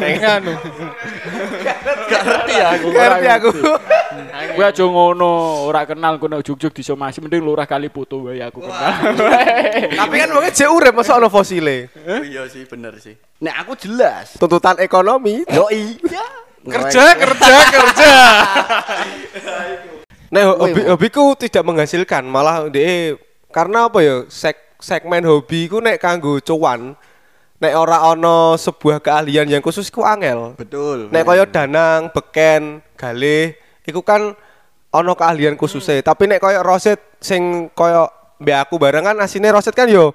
nganu 0.00 0.54
Gak 2.12 2.24
ngerti 2.28 2.54
aku. 2.60 2.86
Ngerti 2.92 3.28
aku. 3.28 3.50
Gue 4.56 4.64
aja 4.68 4.84
ngono, 4.84 5.64
ora 5.64 5.88
kenal 5.88 6.20
kono 6.20 6.44
juk-juk 6.44 6.76
disomasi 6.76 7.24
mending 7.24 7.40
lurah 7.40 7.64
kali 7.64 7.88
putu 7.88 8.28
wae 8.28 8.44
aku 8.44 8.60
kenal. 8.60 8.92
Tapi 10.00 10.14
kan 10.20 10.28
wongnya 10.36 10.52
jek 10.52 10.68
urip 10.68 10.92
masa 10.92 11.16
ono 11.16 11.32
fosile. 11.32 11.88
Iya 12.04 12.44
sih 12.52 12.68
bener 12.68 13.00
sih. 13.00 13.16
Nek 13.40 13.54
aku 13.64 13.72
jelas. 13.80 14.36
Tuntutan 14.36 14.76
ekonomi. 14.84 15.48
Yo 15.48 15.66
iya. 15.72 16.24
kerja 16.62 17.18
kerja 17.18 17.56
kerja 17.74 18.12
Nah, 20.32 20.48
hobi, 20.56 20.80
hobiku 20.88 21.36
tidak 21.36 21.60
menghasilkan, 21.60 22.24
malah 22.24 22.64
de 22.72 23.20
karena 23.52 23.92
apa 23.92 24.00
ya? 24.00 24.24
Sek, 24.32 24.80
segmen 24.80 25.28
hobiku 25.28 25.76
nek 25.84 26.00
kanggo 26.00 26.40
cuan. 26.40 26.96
Nek 27.62 27.78
ora 27.78 28.10
ono 28.10 28.58
sebuah 28.58 28.98
keahlian 28.98 29.46
yang 29.46 29.62
khusus 29.62 29.86
ku 29.86 30.02
angel. 30.02 30.58
Betul. 30.58 31.14
Nek 31.14 31.22
kaya 31.22 31.46
danang, 31.46 32.10
beken, 32.10 32.82
galih, 32.98 33.54
iku 33.86 34.02
kan 34.02 34.34
ono 34.90 35.12
keahlian 35.14 35.54
khususnya. 35.54 36.02
Tapi 36.02 36.26
nek 36.26 36.42
kaya 36.42 36.66
roset 36.66 36.98
sing 37.22 37.70
kaya 37.70 38.10
mbak 38.42 38.66
aku 38.66 38.82
bareng 38.82 39.06
kan 39.06 39.16
asine 39.22 39.54
roset 39.54 39.78
kan 39.78 39.86
yo 39.86 40.10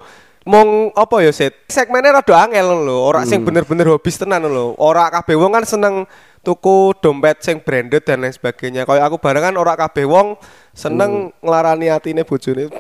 mong 0.47 0.91
apa 0.95 1.23
ya 1.23 1.31
set 1.31 1.67
segmennya 1.71 2.19
rada 2.19 2.35
angel 2.47 2.87
lho 2.87 3.03
ora 3.03 3.27
sing 3.27 3.43
bener-bener 3.43 3.87
hobis 3.91 4.15
tenan 4.15 4.47
lho 4.47 4.75
ora 4.79 5.11
kabeh 5.11 5.35
wong 5.35 5.51
kan 5.55 5.63
seneng 5.67 6.07
tuku 6.47 6.95
dompet 7.03 7.43
sing 7.43 7.59
branded 7.59 8.07
dan 8.07 8.23
lain 8.23 8.31
sebagainya. 8.31 8.87
Kayak 8.87 9.11
aku 9.11 9.19
bareng 9.19 9.51
kan 9.51 9.55
ora 9.59 9.75
kabeh 9.75 10.07
wong 10.07 10.39
seneng 10.71 11.35
nglarani 11.43 11.91
atine 11.91 12.23
bojone. 12.23 12.71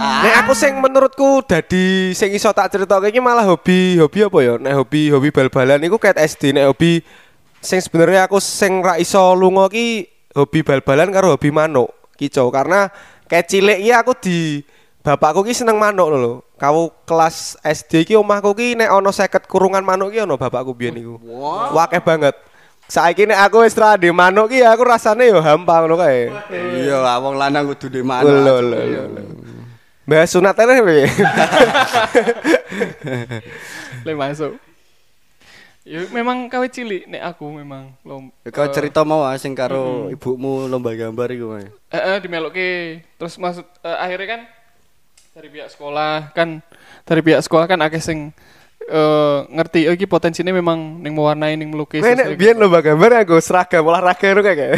Nek 0.00 0.34
aku 0.44 0.52
sing 0.56 0.72
menurutku 0.80 1.44
dadi 1.44 2.16
sing 2.16 2.32
iso 2.32 2.48
tak 2.56 2.72
critake 2.72 3.12
iki 3.12 3.20
malah 3.20 3.44
hobi 3.44 4.00
hobi 4.00 4.24
apa 4.24 4.38
ya? 4.40 4.54
Nek 4.56 4.74
hobi 4.80 5.12
hobi 5.12 5.28
bal-balan 5.28 5.84
iku 5.84 6.00
kayak 6.00 6.16
SD 6.24 6.56
nek 6.56 6.72
hobi 6.72 7.04
sing 7.60 7.84
sebenarnya 7.84 8.24
aku 8.24 8.40
sing 8.40 8.80
ra 8.80 8.96
iso 8.96 9.20
lunga 9.36 9.68
ki 9.68 10.08
hobi 10.32 10.64
bal-balan 10.64 11.12
karo 11.12 11.36
hobi 11.36 11.52
manuk 11.52 11.92
kicau 12.16 12.48
karena 12.48 12.88
kayak 13.28 13.44
cilik 13.52 13.78
iya 13.80 14.00
aku 14.00 14.16
di 14.16 14.64
bapakku 15.04 15.44
ki 15.44 15.52
seneng 15.52 15.76
manuk 15.76 16.08
lho. 16.08 16.32
Kau 16.56 16.92
kelas 17.04 17.60
SD 17.60 18.08
ki 18.08 18.14
omahku 18.16 18.56
ki 18.56 18.80
nek 18.80 18.88
ana 18.88 19.12
50 19.12 19.48
kurungan 19.52 19.84
manuk 19.84 20.16
ki 20.16 20.24
ana 20.24 20.40
bapakku 20.40 20.72
biyen 20.72 20.96
iku. 20.96 21.20
Wakeh 21.76 22.00
banget. 22.00 22.36
Saiki 22.90 23.28
nek 23.28 23.38
aku 23.46 23.68
wis 23.68 23.76
ra 23.76 24.00
di 24.00 24.08
manuk 24.08 24.48
ki 24.48 24.64
aku 24.64 24.82
rasane 24.82 25.28
yo 25.28 25.44
hampa 25.44 25.84
ngono 25.84 26.00
kae. 26.00 26.32
Iya, 26.52 27.20
wong 27.20 27.36
lanang 27.36 27.68
kudu 27.70 27.86
di 27.86 28.02
mana. 28.02 28.24
Lho 28.24 28.64
lho 28.64 28.80
lho. 28.80 29.22
Mbah 30.10 30.26
sunat 30.26 30.58
tene 30.58 30.82
piye? 30.82 31.06
Le 34.02 34.12
masuk. 34.18 34.58
Ya 35.86 36.02
memang 36.10 36.50
kawe 36.50 36.66
cilik 36.66 37.06
nek 37.06 37.30
aku 37.30 37.46
memang 37.46 37.94
lom. 38.02 38.34
Kau 38.50 38.66
eh, 38.66 38.74
cerita 38.74 39.06
mau 39.06 39.22
ah, 39.22 39.38
sing 39.38 39.54
karo 39.54 40.10
ibumu 40.10 40.66
lomba 40.66 40.98
gambar 40.98 41.30
iku. 41.30 41.62
Eh, 41.62 41.70
eh 41.94 42.18
dimelokke. 42.18 42.98
Terus 43.22 43.38
maksud 43.38 43.62
eh, 43.86 43.98
akhirnya 44.02 44.26
kan 44.34 44.40
dari 45.30 45.46
pihak 45.46 45.70
sekolah 45.78 46.34
kan 46.34 46.58
dari 47.06 47.20
pihak 47.22 47.46
sekolah 47.46 47.70
kan 47.70 47.78
akeh 47.78 48.02
sing 48.02 48.34
eh 48.90 49.38
ngerti 49.46 49.86
oh 49.86 49.94
iki 49.94 50.10
potensinya 50.10 50.50
memang 50.50 51.06
ning 51.06 51.14
mewarnai 51.14 51.54
ning 51.54 51.70
melukis. 51.70 52.02
Nek 52.02 52.18
kayak 52.18 52.34
biyen 52.34 52.58
lomba 52.58 52.82
gambar 52.82 53.22
aku 53.22 53.38
seragam 53.38 53.86
olahraga 53.86 54.26
ngono 54.26 54.42
kae. 54.42 54.74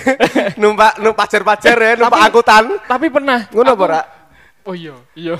Numpak 0.60 1.00
numpak 1.00 1.32
pajar-pajar 1.32 1.76
ya, 1.80 1.92
numpak 1.96 2.28
angkutan. 2.28 2.76
Tapi 2.84 3.08
pernah. 3.08 3.48
Ngono 3.48 3.72
apa 3.72 3.84
ora? 3.88 4.15
Oh 4.66 4.74
iya, 4.74 4.98
iya. 5.14 5.38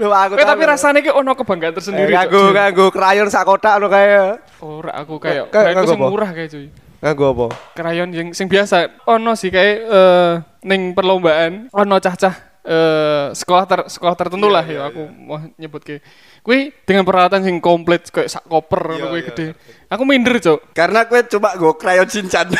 Kowe 0.00 0.40
angkutan. 0.40 0.48
tapi 0.48 0.62
rasanya 0.64 1.00
ki 1.00 1.12
ono 1.12 1.32
kebanggaan 1.32 1.74
tersendiri. 1.76 2.10
Nganggo 2.10 2.40
nganggo 2.50 2.86
krayon 2.88 3.28
sak 3.28 3.44
kotak 3.44 3.76
ngono 3.76 3.86
kae. 3.86 4.40
Ora 4.58 4.92
aku 4.96 5.20
kayak 5.20 5.52
Kayak- 5.52 5.84
sing 5.84 6.00
murah 6.00 6.32
kayak 6.32 6.48
cuy. 6.48 6.66
Nganggo 6.98 7.24
apa? 7.28 7.46
Krayon 7.74 8.08
yang 8.10 8.28
sing 8.32 8.48
biasa 8.48 9.04
ono 9.04 9.36
sih 9.36 9.48
kayak 9.48 9.76
eh 9.84 10.32
ning 10.64 10.92
perlombaan 10.92 11.68
ono 11.68 11.96
cah-cah 11.98 12.34
eh 12.60 13.32
sekolah 13.32 13.64
ter, 13.64 13.80
sekolah 13.86 14.12
tertentu 14.12 14.48
lah 14.48 14.60
ya 14.60 14.88
aku 14.88 15.00
mau 15.08 15.40
nyebut 15.54 15.80
ke 15.80 16.04
kui 16.40 16.68
dengan 16.82 17.00
peralatan 17.00 17.40
sing 17.40 17.60
komplit 17.60 18.08
kayak 18.08 18.28
sak 18.28 18.44
koper 18.44 18.80
kuwi 18.98 19.24
gede 19.24 19.46
aku 19.86 20.02
minder 20.02 20.36
cok 20.36 20.72
Karena 20.72 21.04
kue 21.04 21.20
coba 21.28 21.52
gue 21.54 21.72
krayon 21.76 22.04
cincan. 22.04 22.48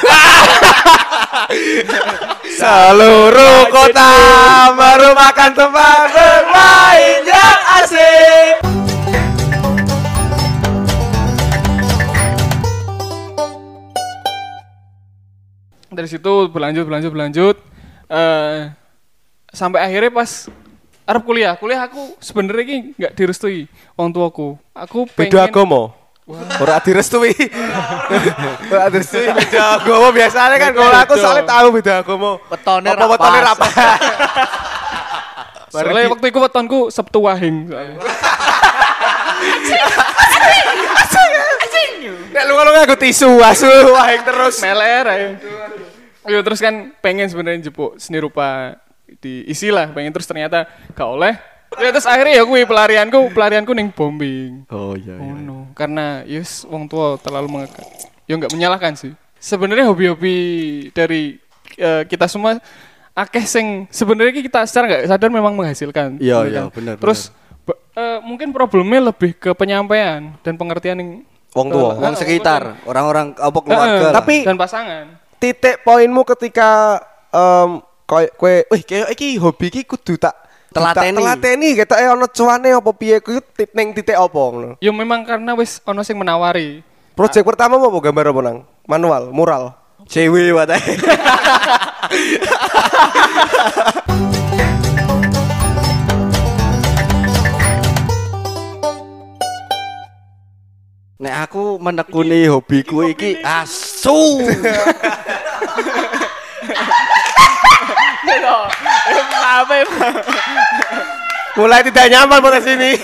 Seluruh 2.59 3.70
kota 3.70 4.12
merupakan 4.74 5.51
tempat 5.55 6.05
bermain 6.11 7.20
yang 7.22 7.61
asik. 7.83 8.68
dari 15.98 16.07
situ 16.07 16.33
berlanjut 16.55 16.87
berlanjut 16.87 17.11
berlanjut 17.11 17.57
eh 18.07 18.70
sampai 19.51 19.83
akhirnya 19.83 20.14
pas 20.14 20.46
Arab 21.03 21.27
kuliah 21.27 21.59
kuliah 21.59 21.90
aku 21.90 22.14
sebenarnya 22.22 22.64
ki 22.70 22.79
nggak 22.94 23.12
direstui 23.18 23.66
orang 23.98 24.14
tuaku 24.14 24.55
aku 24.70 25.11
pengen 25.11 25.35
Beda 25.35 25.51
agama. 25.51 25.90
Ora 26.29 26.77
direstui. 26.85 27.33
Ora 28.73 28.93
direstui 28.93 29.33
beda 29.33 29.81
agama 29.81 30.12
biasanya 30.12 30.57
kan 30.61 30.71
kalau 30.77 30.93
aku 30.93 31.14
soalnya 31.17 31.45
tahu 31.49 31.67
beda 31.81 31.93
agama. 32.05 32.31
Wetone 32.53 32.88
Apa 32.93 33.01
ra 33.01 33.07
wetone 33.09 33.38
ra 33.41 33.53
pas? 33.57 33.73
soalnya 35.73 36.12
waktu 36.12 36.27
itu 36.29 36.38
wetonku 36.41 36.79
Sabtu 36.93 37.19
Wahing 37.25 37.73
soalnya. 37.73 37.97
Nek 42.29 42.43
lu 42.45 42.55
kalau 42.55 42.71
nganggo 42.77 42.97
tisu 43.01 43.31
asu 43.41 43.69
wahing 43.97 44.23
terus. 44.23 44.61
meler 44.61 45.05
aja. 45.09 45.29
Yo 46.29 46.45
terus 46.45 46.61
kan 46.61 46.93
pengen 47.01 47.33
sebenarnya 47.33 47.73
jepuk 47.73 47.97
seni 47.97 48.21
rupa 48.21 48.77
diisi 49.25 49.73
lah 49.73 49.88
pengen 49.97 50.12
terus 50.12 50.29
ternyata 50.29 50.69
gak 50.93 51.09
oleh 51.09 51.41
ya 51.83 51.90
terus 51.90 52.04
akhirnya 52.04 52.35
ya 52.35 52.42
gue 52.42 52.61
pelarianku 52.62 53.31
pelarianku 53.31 53.72
neng 53.72 53.88
bombing 53.88 54.64
Oh 54.68 54.92
iya. 54.92 55.14
oh 55.14 55.35
no 55.35 55.68
karena 55.72 56.24
yes 56.24 56.64
wong 56.64 56.87
tua 56.87 57.16
terlalu 57.16 57.48
mengekang 57.50 57.87
ya 58.24 58.35
nggak 58.35 58.52
menyalahkan 58.52 58.92
sih 58.94 59.12
sebenarnya 59.37 59.87
hobi-hobi 59.87 60.37
dari 60.90 61.37
eh, 61.74 62.02
kita 62.04 62.24
semua 62.24 62.57
akeh 63.12 63.44
sing 63.44 63.66
sebenarnya 63.88 64.33
kita 64.38 64.64
secara 64.64 64.85
nggak 64.87 65.04
sadar 65.07 65.28
memang 65.28 65.52
menghasilkan 65.52 66.16
Iya, 66.16 66.37
Bener 66.40 66.48
iya, 66.48 66.61
kan? 66.61 66.72
bener, 66.72 66.94
terus 66.96 67.31
be- 67.62 67.78
eh, 67.92 68.18
mungkin 68.20 68.50
problemnya 68.50 69.00
lebih 69.04 69.35
ke 69.35 69.50
penyampaian 69.52 70.33
dan 70.40 70.54
pengertian 70.54 70.96
yang 70.96 71.11
Wong 71.48 71.72
tua. 71.72 71.96
Wong 71.96 72.12
sekitar, 72.12 72.76
orang-orang 72.85 73.33
apa 73.35 73.59
keluarga. 73.59 74.04
lah. 74.04 74.14
Tapi- 74.14 74.44
dan 74.44 74.54
pasangan 74.54 75.04
Titik 75.37 75.81
poinmu 75.81 76.22
ketika 76.26 77.00
em 77.28 77.78
koyo 78.04 78.28
kowe 78.35 78.54
wih 78.68 78.83
kayak 78.83 79.09
iki 79.12 79.37
hobi 79.37 79.66
iki 79.68 79.83
kudu 79.83 80.16
tak 80.16 80.35
Telateni. 80.68 81.16
Telateni 81.16 81.68
ketoke 81.81 82.04
ana 82.04 82.26
cuane 82.28 82.68
apa 82.76 82.90
piye 82.92 83.16
kuwi 83.24 83.40
tit- 83.57 83.72
ning 83.72 83.96
titik 83.96 84.16
apa 84.16 84.37
ngono. 84.37 84.76
Ya 84.85 84.92
memang 84.92 85.24
karena 85.24 85.57
wis 85.57 85.81
ono 85.88 86.04
sing 86.04 86.20
menawari. 86.20 86.85
Project 87.16 87.42
pertama 87.42 87.81
apa 87.81 87.98
gambar 87.98 88.26
apa 88.31 88.40
nang? 88.44 88.59
Manual, 88.85 89.33
mural. 89.33 89.74
cewek 90.09 90.57
wae. 90.57 90.78
Nek 101.18 101.35
aku 101.50 101.83
menekuni 101.83 102.46
hobiku 102.46 103.02
iki 103.02 103.42
asu. 103.42 104.38
Apa 109.59 109.75
Mulai 111.59 111.83
tidak 111.83 112.07
nyaman 112.07 112.38
pada 112.38 112.62
sini. 112.62 112.94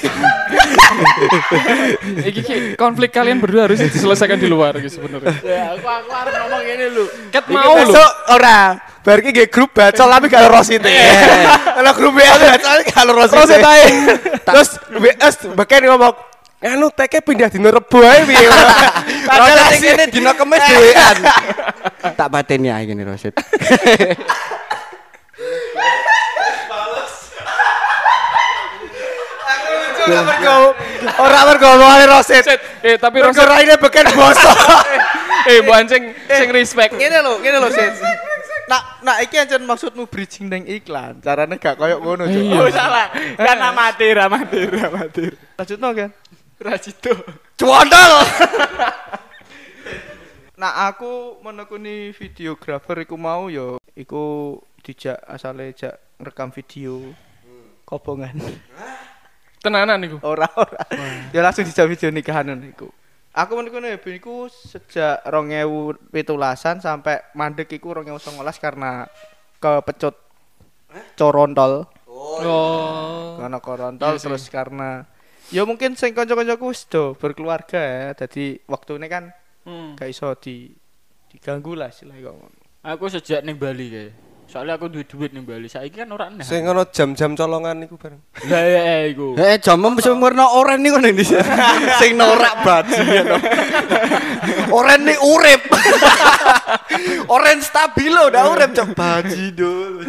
Iki 2.23 2.41
ki, 2.47 2.55
konflik 2.79 3.11
kalian 3.11 3.43
berdua 3.43 3.67
harus 3.67 3.83
diselesaikan 3.83 4.39
di 4.39 4.47
luar 4.47 4.79
gitu 4.79 5.03
sebenarnya. 5.03 5.35
Ya, 5.43 5.75
aku 5.75 5.83
aku 5.83 6.11
harus 6.15 6.35
ngomong 6.39 6.63
ini 6.63 6.87
lu. 6.87 7.05
Ket 7.35 7.51
mau 7.51 7.75
lu. 7.75 7.91
Besok 7.91 8.11
ora. 8.31 8.79
Bar 9.05 9.21
iki 9.21 9.31
nggih 9.35 9.49
grup 9.51 9.75
bacol 9.75 10.07
tapi 10.07 10.27
gak 10.31 10.43
loro 10.47 10.63
site. 10.63 10.87
Ana 11.77 11.91
grup 11.99 12.15
BL 12.15 12.39
bacol 12.47 12.79
gak 12.87 13.03
loro 13.11 13.25
site. 13.27 13.39
Rosit 13.43 13.65
ae. 13.67 13.87
Terus 14.47 14.69
BS 15.03 15.35
beken 15.59 15.83
ngomong 15.91 16.15
Anu 16.65 16.89
teke 16.89 17.21
pindah 17.21 17.53
dino 17.53 17.69
Rebo 17.69 18.01
ae 18.01 18.25
piye. 18.25 18.49
Padahal 19.29 19.69
sing 19.77 19.85
kene 19.85 20.05
dina 20.09 20.33
kemis 20.33 20.63
dhewean. 20.65 21.17
Tak 22.19 22.29
pateni 22.33 22.73
ae 22.73 22.89
kene 22.89 23.05
Rosit. 23.05 23.37
Ora 30.05 30.21
mergo 30.23 30.57
ora 31.21 31.41
mergo 31.49 31.67
omongane 31.73 32.05
Rosit. 32.09 32.45
Eh 32.85 32.97
tapi 33.01 33.25
Rosit 33.25 33.47
raine 33.49 33.75
beken 33.81 34.07
bosok. 34.13 34.59
eh 35.51 35.61
bonceng 35.65 36.03
sing 36.29 36.49
respect. 36.53 36.93
Ngene 36.97 37.19
lho, 37.25 37.41
ngene 37.41 37.59
lho, 37.61 37.69
Sen. 37.73 37.93
Nak 38.65 38.83
nak 39.05 39.17
iki 39.21 39.37
ancen 39.37 39.63
maksudmu 39.65 40.09
bridging 40.09 40.49
nang 40.49 40.65
iklan. 40.65 41.21
Carane 41.21 41.61
gak 41.61 41.77
koyo 41.77 42.01
ngono, 42.01 42.25
Cuk. 42.25 42.45
Oh 42.57 42.69
salah. 42.73 43.13
Kan 43.37 43.61
amatir, 43.61 44.17
amatir, 44.17 44.73
amatir. 44.73 45.33
Lanjutno 45.57 45.89
kan. 45.93 46.11
Rajito. 46.61 47.13
Cuandal. 47.61 48.13
Nah, 50.55 50.87
aku 50.87 51.43
menekuni 51.43 52.15
videografer 52.15 53.03
iku 53.03 53.19
mau 53.19 53.51
yo 53.51 53.83
iku 53.99 54.57
dijak 54.87 55.19
asale 55.27 55.75
jak 55.75 55.99
rekam 56.23 56.55
video 56.55 57.11
kobongan. 57.83 58.39
Tenanan 59.65 59.97
niku. 59.97 60.21
ora 60.21 60.45
ora. 60.53 60.85
Ya 61.33 61.41
langsung 61.41 61.65
video 61.65 62.13
nikahan 62.13 62.53
iku. 62.69 62.93
Aku 63.35 63.59
menekuni 63.59 63.91
hobi 63.91 64.23
iku 64.23 64.47
sejak 64.47 65.27
2017an 65.27 66.79
sampai 66.79 67.25
mandek 67.35 67.67
iku 67.75 67.91
2019 67.97 68.39
karena 68.63 69.09
kepecut 69.59 70.15
corontol. 71.19 71.89
Oh. 72.07 73.41
Karena 73.41 73.59
korontol 73.59 74.15
Iya 74.15 74.23
terus 74.23 74.47
karena 74.53 75.03
ya 75.51 75.67
mungkin 75.67 75.99
sing 75.99 76.15
kanca-kancaku 76.15 76.71
wis 76.71 76.87
do 76.87 77.19
berkeluarga 77.19 77.81
ya. 77.81 78.15
Jadi 78.15 78.63
waktune 78.71 79.09
kan 79.11 79.35
Hmm. 79.65 79.97
gak 79.97 80.13
iso 80.13 80.29
di 80.37 80.77
diganggu 81.33 81.73
lah 81.73 81.89
istilahnya 81.89 82.37
kok. 82.37 82.53
Aku 82.85 83.09
sejak 83.09 83.41
ning 83.49 83.57
Bali 83.57 83.89
kayak. 83.89 84.13
Soalnya 84.45 84.77
aku 84.77 84.87
duit 84.93 85.09
duit 85.09 85.33
nih 85.33 85.43
Bali. 85.43 85.67
Saiki 85.67 86.05
kan 86.05 86.09
ora 86.13 86.31
enak. 86.31 86.45
Sing 86.45 86.63
ngono 86.69 86.87
jam-jam 86.93 87.35
colongan 87.35 87.85
iku 87.89 87.97
bareng. 87.97 88.21
Lah 88.47 88.63
ya 88.63 88.83
iku. 89.09 89.35
Eh 89.41 89.57
jamem 89.59 89.97
wis 89.97 90.07
warna 90.07 90.47
oranye 90.53 90.85
niku 90.85 90.99
ning 91.01 91.15
dhisik. 91.17 91.41
Sing 92.01 92.15
norak 92.15 92.63
bajingan. 92.63 93.41
Oren 94.71 95.01
nih 95.09 95.19
urip. 95.19 95.63
Oren 97.35 97.59
stabilo 97.65 98.29
udah 98.29 98.43
urip 98.53 98.71
cok 98.77 98.89
baji 98.93 99.45
dul. 99.57 100.05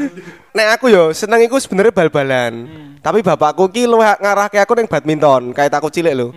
Nek 0.56 0.68
aku 0.80 0.92
yo 0.92 1.12
seneng 1.16 1.42
iku 1.44 1.58
sebenarnya 1.58 1.96
bal-balan. 1.96 2.54
Tapi 3.00 3.22
bapakku 3.22 3.70
ki 3.70 3.86
lu 3.86 4.02
ngarahke 4.02 4.58
aku 4.58 4.74
ning 4.74 4.90
badminton, 4.90 5.54
kayak 5.54 5.78
aku 5.78 5.94
cilik 5.94 6.14
lho. 6.18 6.34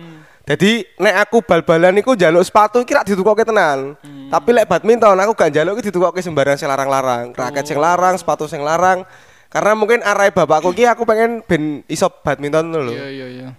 Jadi 0.49 0.81
nek 0.97 1.29
aku 1.29 1.45
bal-balan 1.45 2.01
iku 2.01 2.17
njaluk 2.17 2.41
sepatu 2.41 2.81
iki 2.81 2.97
rak 2.97 3.05
ditukoke 3.05 3.45
tenan. 3.45 3.93
Tapi 4.33 4.49
lek 4.49 4.65
badminton 4.65 5.13
aku 5.21 5.37
gak 5.37 5.53
njaluk 5.53 5.77
iki 5.77 5.93
ditukoke 5.93 6.25
sembarang 6.25 6.57
sing 6.57 6.65
larang-larang. 6.65 7.37
Raket 7.37 7.69
sing 7.69 7.77
larang, 7.77 8.17
sepatu 8.17 8.49
sing 8.49 8.65
larang. 8.65 9.05
Karena 9.53 9.77
mungkin 9.77 10.01
arahe 10.01 10.33
bapakku 10.33 10.73
ki 10.73 10.89
aku 10.89 11.05
pengen 11.05 11.45
ben 11.45 11.85
iso 11.85 12.09
badminton 12.09 12.73
lho. 12.73 12.97
Iya 12.97 13.07
iya 13.13 13.27
iya. 13.29 13.49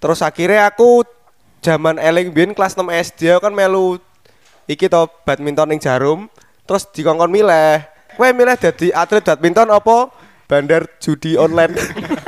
Terus 0.00 0.24
akhirnya 0.24 0.72
aku 0.72 1.04
zaman 1.60 2.00
eling 2.00 2.32
biyen 2.32 2.56
kelas 2.56 2.80
6 2.80 2.88
SD 2.88 3.36
aku 3.36 3.52
kan 3.52 3.52
melu 3.52 4.00
iki 4.64 4.88
to 4.88 5.04
badminton 5.28 5.68
ning 5.68 5.84
Jarum. 5.84 6.32
Terus 6.64 6.88
dikongkon 6.96 7.28
milih. 7.28 7.84
Kowe 8.16 8.32
milih 8.32 8.56
dadi 8.56 8.88
atlet 8.88 9.20
badminton 9.20 9.68
apa 9.68 10.08
bandar 10.48 10.88
judi 10.96 11.36
online? 11.36 11.76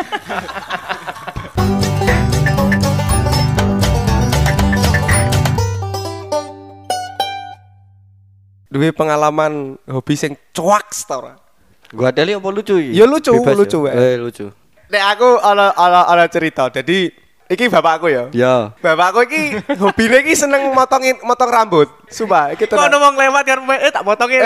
Duwe 8.74 8.90
pengalaman 8.90 9.78
hobi 9.87 10.18
sing 10.18 10.34
cuak 10.50 10.90
ta 11.06 11.22
ora? 11.22 11.38
Gua 11.94 12.10
teli 12.10 12.34
apa 12.34 12.50
lucu 12.50 12.74
iki? 12.74 12.90
Ya 12.98 13.06
lucu, 13.06 13.30
Bebas 13.30 13.54
lucu, 13.54 13.87
ya. 13.87 13.94
eh. 13.94 14.02
Eh 14.02 14.14
lucu. 14.18 14.50
Nek 14.90 15.02
aku 15.14 15.28
ana 15.38 15.70
ana 15.78 16.10
ana 16.10 16.26
cerita. 16.26 16.66
Jadi 16.66 17.06
iki 17.46 17.70
bapakku 17.70 18.10
ya. 18.10 18.34
Ya. 18.34 18.74
Bapakku 18.82 19.30
iki 19.30 19.62
hobine 19.82 20.26
iki 20.26 20.34
seneng 20.34 20.74
motongin 20.74 21.22
motong 21.22 21.54
rambut. 21.54 21.87
Sumpah, 22.10 22.50
iki 22.50 22.66
Kok 22.66 22.74
tenan. 22.74 22.98
ngomong 22.98 23.14
lewat 23.14 23.42
kan 23.46 23.58
eh 23.78 23.94
tak 23.94 24.02
potongin. 24.02 24.42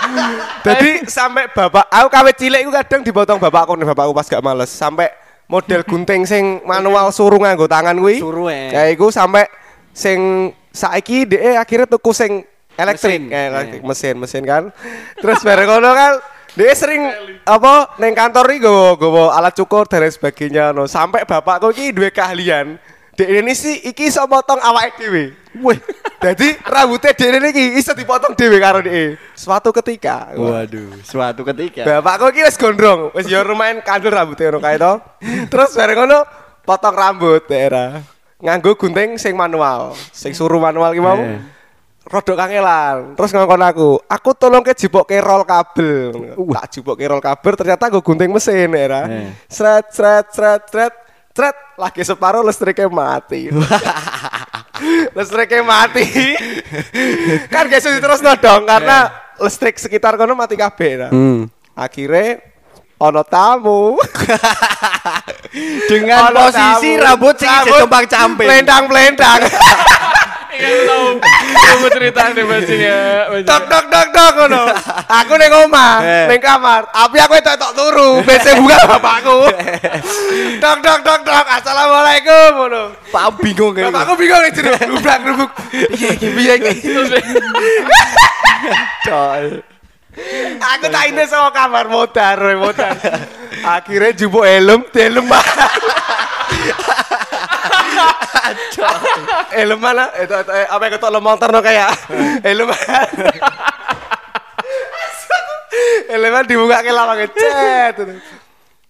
Jadi 0.68 1.08
sampai 1.08 1.48
bapak 1.48 1.88
aku 1.88 2.08
kawet 2.12 2.36
cilik 2.36 2.60
iku 2.68 2.72
kadang 2.84 3.00
dipotong 3.00 3.40
bapakku 3.40 3.80
nih 3.80 3.88
bapakku 3.88 4.12
pas 4.12 4.28
gak 4.28 4.44
males. 4.44 4.68
Sampai 4.68 5.08
model 5.48 5.80
gunting 5.88 6.28
sing 6.28 6.60
manual 6.68 7.08
suruh 7.16 7.40
nganggo 7.40 7.64
tangan 7.64 7.96
kuwi. 7.96 8.20
Suruh, 8.20 8.52
eh. 8.52 8.76
Ya 8.76 8.82
iku 8.92 9.08
sampai 9.08 9.48
sing 9.96 10.52
saiki 10.68 11.24
dhek 11.24 11.56
akhirnya 11.56 11.88
tuku 11.88 12.12
sing 12.12 12.44
elektrik 12.74 13.20
Mesin, 13.20 13.22
kayak 13.30 13.42
eh. 13.42 13.50
elektrik, 13.50 13.82
mesin 13.82 14.14
mesin 14.18 14.42
kan. 14.46 14.62
Terus 15.18 15.40
bareng 15.42 15.68
ngono 15.70 15.90
kan 15.94 16.12
dia 16.54 16.70
sering 16.78 17.02
apa 17.42 17.98
neng 17.98 18.14
kantor 18.14 18.46
iki 18.54 18.62
gowo 18.62 18.94
gowo 18.94 19.24
alat 19.34 19.58
cukur 19.58 19.90
dan 19.90 20.06
lain 20.06 20.14
sebagainya 20.14 20.70
no. 20.70 20.86
Sampai 20.86 21.26
bapakku 21.26 21.74
iki 21.74 21.90
duwe 21.90 22.14
keahlian. 22.14 22.78
Dek 23.14 23.30
ini 23.30 23.54
sih 23.54 23.78
iki 23.86 24.10
iso 24.10 24.26
potong 24.26 24.58
awake 24.58 24.98
dhewe. 24.98 25.24
Wih, 25.62 25.78
jadi 26.18 26.58
rambutnya 26.66 27.14
ini 27.14 27.54
iki 27.54 27.64
iso 27.78 27.94
dipotong 27.94 28.34
dhewe 28.34 28.58
karo 28.58 28.82
dhek. 28.82 29.38
Suatu 29.38 29.70
ketika. 29.70 30.34
Waduh, 30.34 30.98
suatu 31.06 31.46
ketika. 31.46 31.86
Bapakku 31.86 32.34
iki 32.34 32.42
wis 32.42 32.58
gondrong, 32.58 33.14
ya 33.22 33.46
lumayan 33.46 33.78
kandel 33.86 34.10
rambutnya 34.10 34.50
ngono 34.50 34.58
kae 34.58 34.82
to. 34.82 34.92
Terus 35.46 35.70
bareng 35.78 35.98
ngono 36.02 36.18
potong 36.66 36.94
rambut 36.98 37.46
daerah. 37.46 38.02
Nganggo 38.42 38.74
gunting 38.74 39.14
sing 39.14 39.38
manual, 39.38 39.94
sing 40.10 40.34
suruh 40.34 40.58
manual 40.58 40.90
ki 40.90 40.98
mau. 40.98 41.22
Eh. 42.04 42.10
Rodok 42.12 42.36
kangelan. 42.36 43.16
Terus 43.16 43.30
ngongkon 43.32 43.64
aku, 43.64 43.90
aku 44.04 44.30
tolong 44.36 44.60
ke 44.60 44.76
jipoke 44.76 45.16
roll 45.24 45.48
kabel. 45.48 46.36
Tak 46.36 46.66
jipoke 46.68 47.04
roll 47.08 47.24
kabel 47.24 47.54
ternyata 47.56 47.88
gue 47.88 48.04
gunting 48.04 48.28
mesin 48.28 48.68
daerah. 48.68 49.08
Eh. 49.08 49.32
Sret 49.48 49.88
sret 49.88 50.28
sret 50.28 50.62
sret 50.68 50.94
sret 51.32 51.56
lagi 51.80 52.04
separuh 52.04 52.44
listriknya 52.44 52.92
mati. 52.92 53.48
listriknya 55.16 55.64
mati. 55.64 56.04
kan 57.48 57.72
gak 57.72 57.80
iso 57.80 57.88
terus 57.96 58.20
dong 58.20 58.68
karena 58.68 59.08
listrik 59.40 59.80
sekitar 59.80 60.20
kono 60.20 60.36
mati 60.36 60.60
kabeh. 60.60 60.92
Nah. 61.00 61.10
Hmm. 61.10 61.48
Akhirnya 61.74 62.38
ono 63.00 63.22
tamu. 63.24 63.96
Dengan 65.90 66.34
Ono 66.34 66.50
posisi 66.50 66.98
tamu. 66.98 67.04
rambut 67.06 67.34
sing 67.38 67.46
Rambut 67.46 67.78
tumpang 67.86 68.06
camping. 68.10 68.48
Plendang-plendang. 68.50 69.40
Ingat 70.54 70.80
tahu. 70.86 71.06
Kamu 71.54 71.86
cerita 71.90 72.22
deh 72.30 72.44
bajingan. 72.44 73.42
Dok 73.42 73.62
dok 73.66 73.84
dok 73.90 74.06
dok 74.10 74.30
ngono. 74.38 74.62
Aku 75.04 75.32
ning 75.34 75.52
omah, 75.52 75.94
Eh. 76.00 76.24
ning 76.30 76.40
kamar. 76.40 76.86
Tapi 76.88 77.16
aku 77.18 77.34
tok 77.42 77.56
tok 77.58 77.72
turu, 77.74 78.08
BC 78.26 78.46
buka 78.58 78.78
bapakku. 78.86 79.38
Dok 80.58 80.78
dok 80.78 80.98
dok 81.02 81.20
dok. 81.22 81.44
Assalamualaikum 81.50 82.48
ngono. 82.54 82.82
Pak 83.10 83.26
bingung 83.42 83.72
kayak 83.74 83.90
Bapakku 83.90 84.14
bingung 84.14 84.42
jeruk, 84.54 84.78
lubrak 84.86 85.20
lubuk. 85.22 85.50
Piye 85.94 86.08
iki 86.14 86.28
piye 86.30 86.54
iki? 86.58 86.72
Aku 90.54 90.86
tak 90.86 91.04
ini 91.10 91.26
sama 91.26 91.50
kamar 91.50 91.90
modar, 91.90 92.38
we, 92.38 92.54
modar. 92.54 92.94
Akhirnya 93.66 94.14
jupuk 94.14 94.46
helm, 94.46 94.86
helm 99.50 99.50
Helm 99.50 99.78
mana? 99.80 100.04
Itu, 100.18 100.34
itu 100.34 100.52
eh, 100.52 100.66
apa 100.68 100.82
yang 100.86 100.92
ketok 100.98 101.10
lo 101.10 101.20
motor 101.24 101.48
no 101.50 101.60
kayak 101.64 101.90
helm. 102.44 102.68
Helm 106.10 106.34
dibuka 106.50 106.84
ke 106.84 106.90
lawang 106.92 107.18
ngecet. 107.24 107.94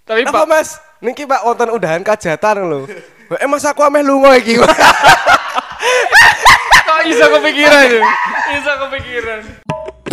Tapi 0.04 0.20
Apa 0.28 0.44
Pak, 0.44 0.48
mas? 0.48 0.68
Niki 1.04 1.28
pak 1.28 1.44
wonten 1.44 1.68
undahan 1.68 2.00
kajatan 2.00 2.64
lho. 2.64 2.88
Eh 3.36 3.44
mas 3.44 3.60
aku 3.68 3.84
ameh 3.84 4.00
lunga 4.00 4.32
iki. 4.40 4.56
kok 4.56 4.72
bisa 7.04 7.28
kepikiran 7.28 7.84
ya? 7.92 8.00
Bisa 8.56 8.72
kepikiran. 8.80 9.63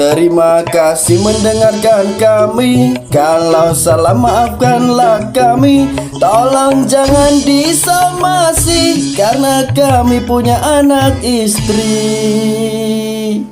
Terima 0.01 0.65
kasih 0.65 1.21
mendengarkan 1.21 2.17
kami 2.17 2.97
Kalau 3.13 3.69
salah 3.69 4.17
maafkanlah 4.17 5.29
kami 5.29 5.93
Tolong 6.17 6.89
jangan 6.89 7.37
disomasi 7.45 9.13
Karena 9.13 9.69
kami 9.69 10.25
punya 10.25 10.57
anak 10.57 11.21
istri 11.21 11.93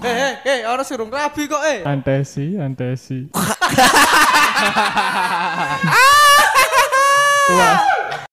Eh 0.01 0.09
eh 0.09 0.33
eh 0.41 0.65
orang 0.65 0.89
surung 0.89 1.13
rabi 1.13 1.45
kok 1.45 1.61
eh. 1.69 1.85
Antesi, 1.85 2.57
antesi. 2.57 3.29
Wah, 7.49 7.98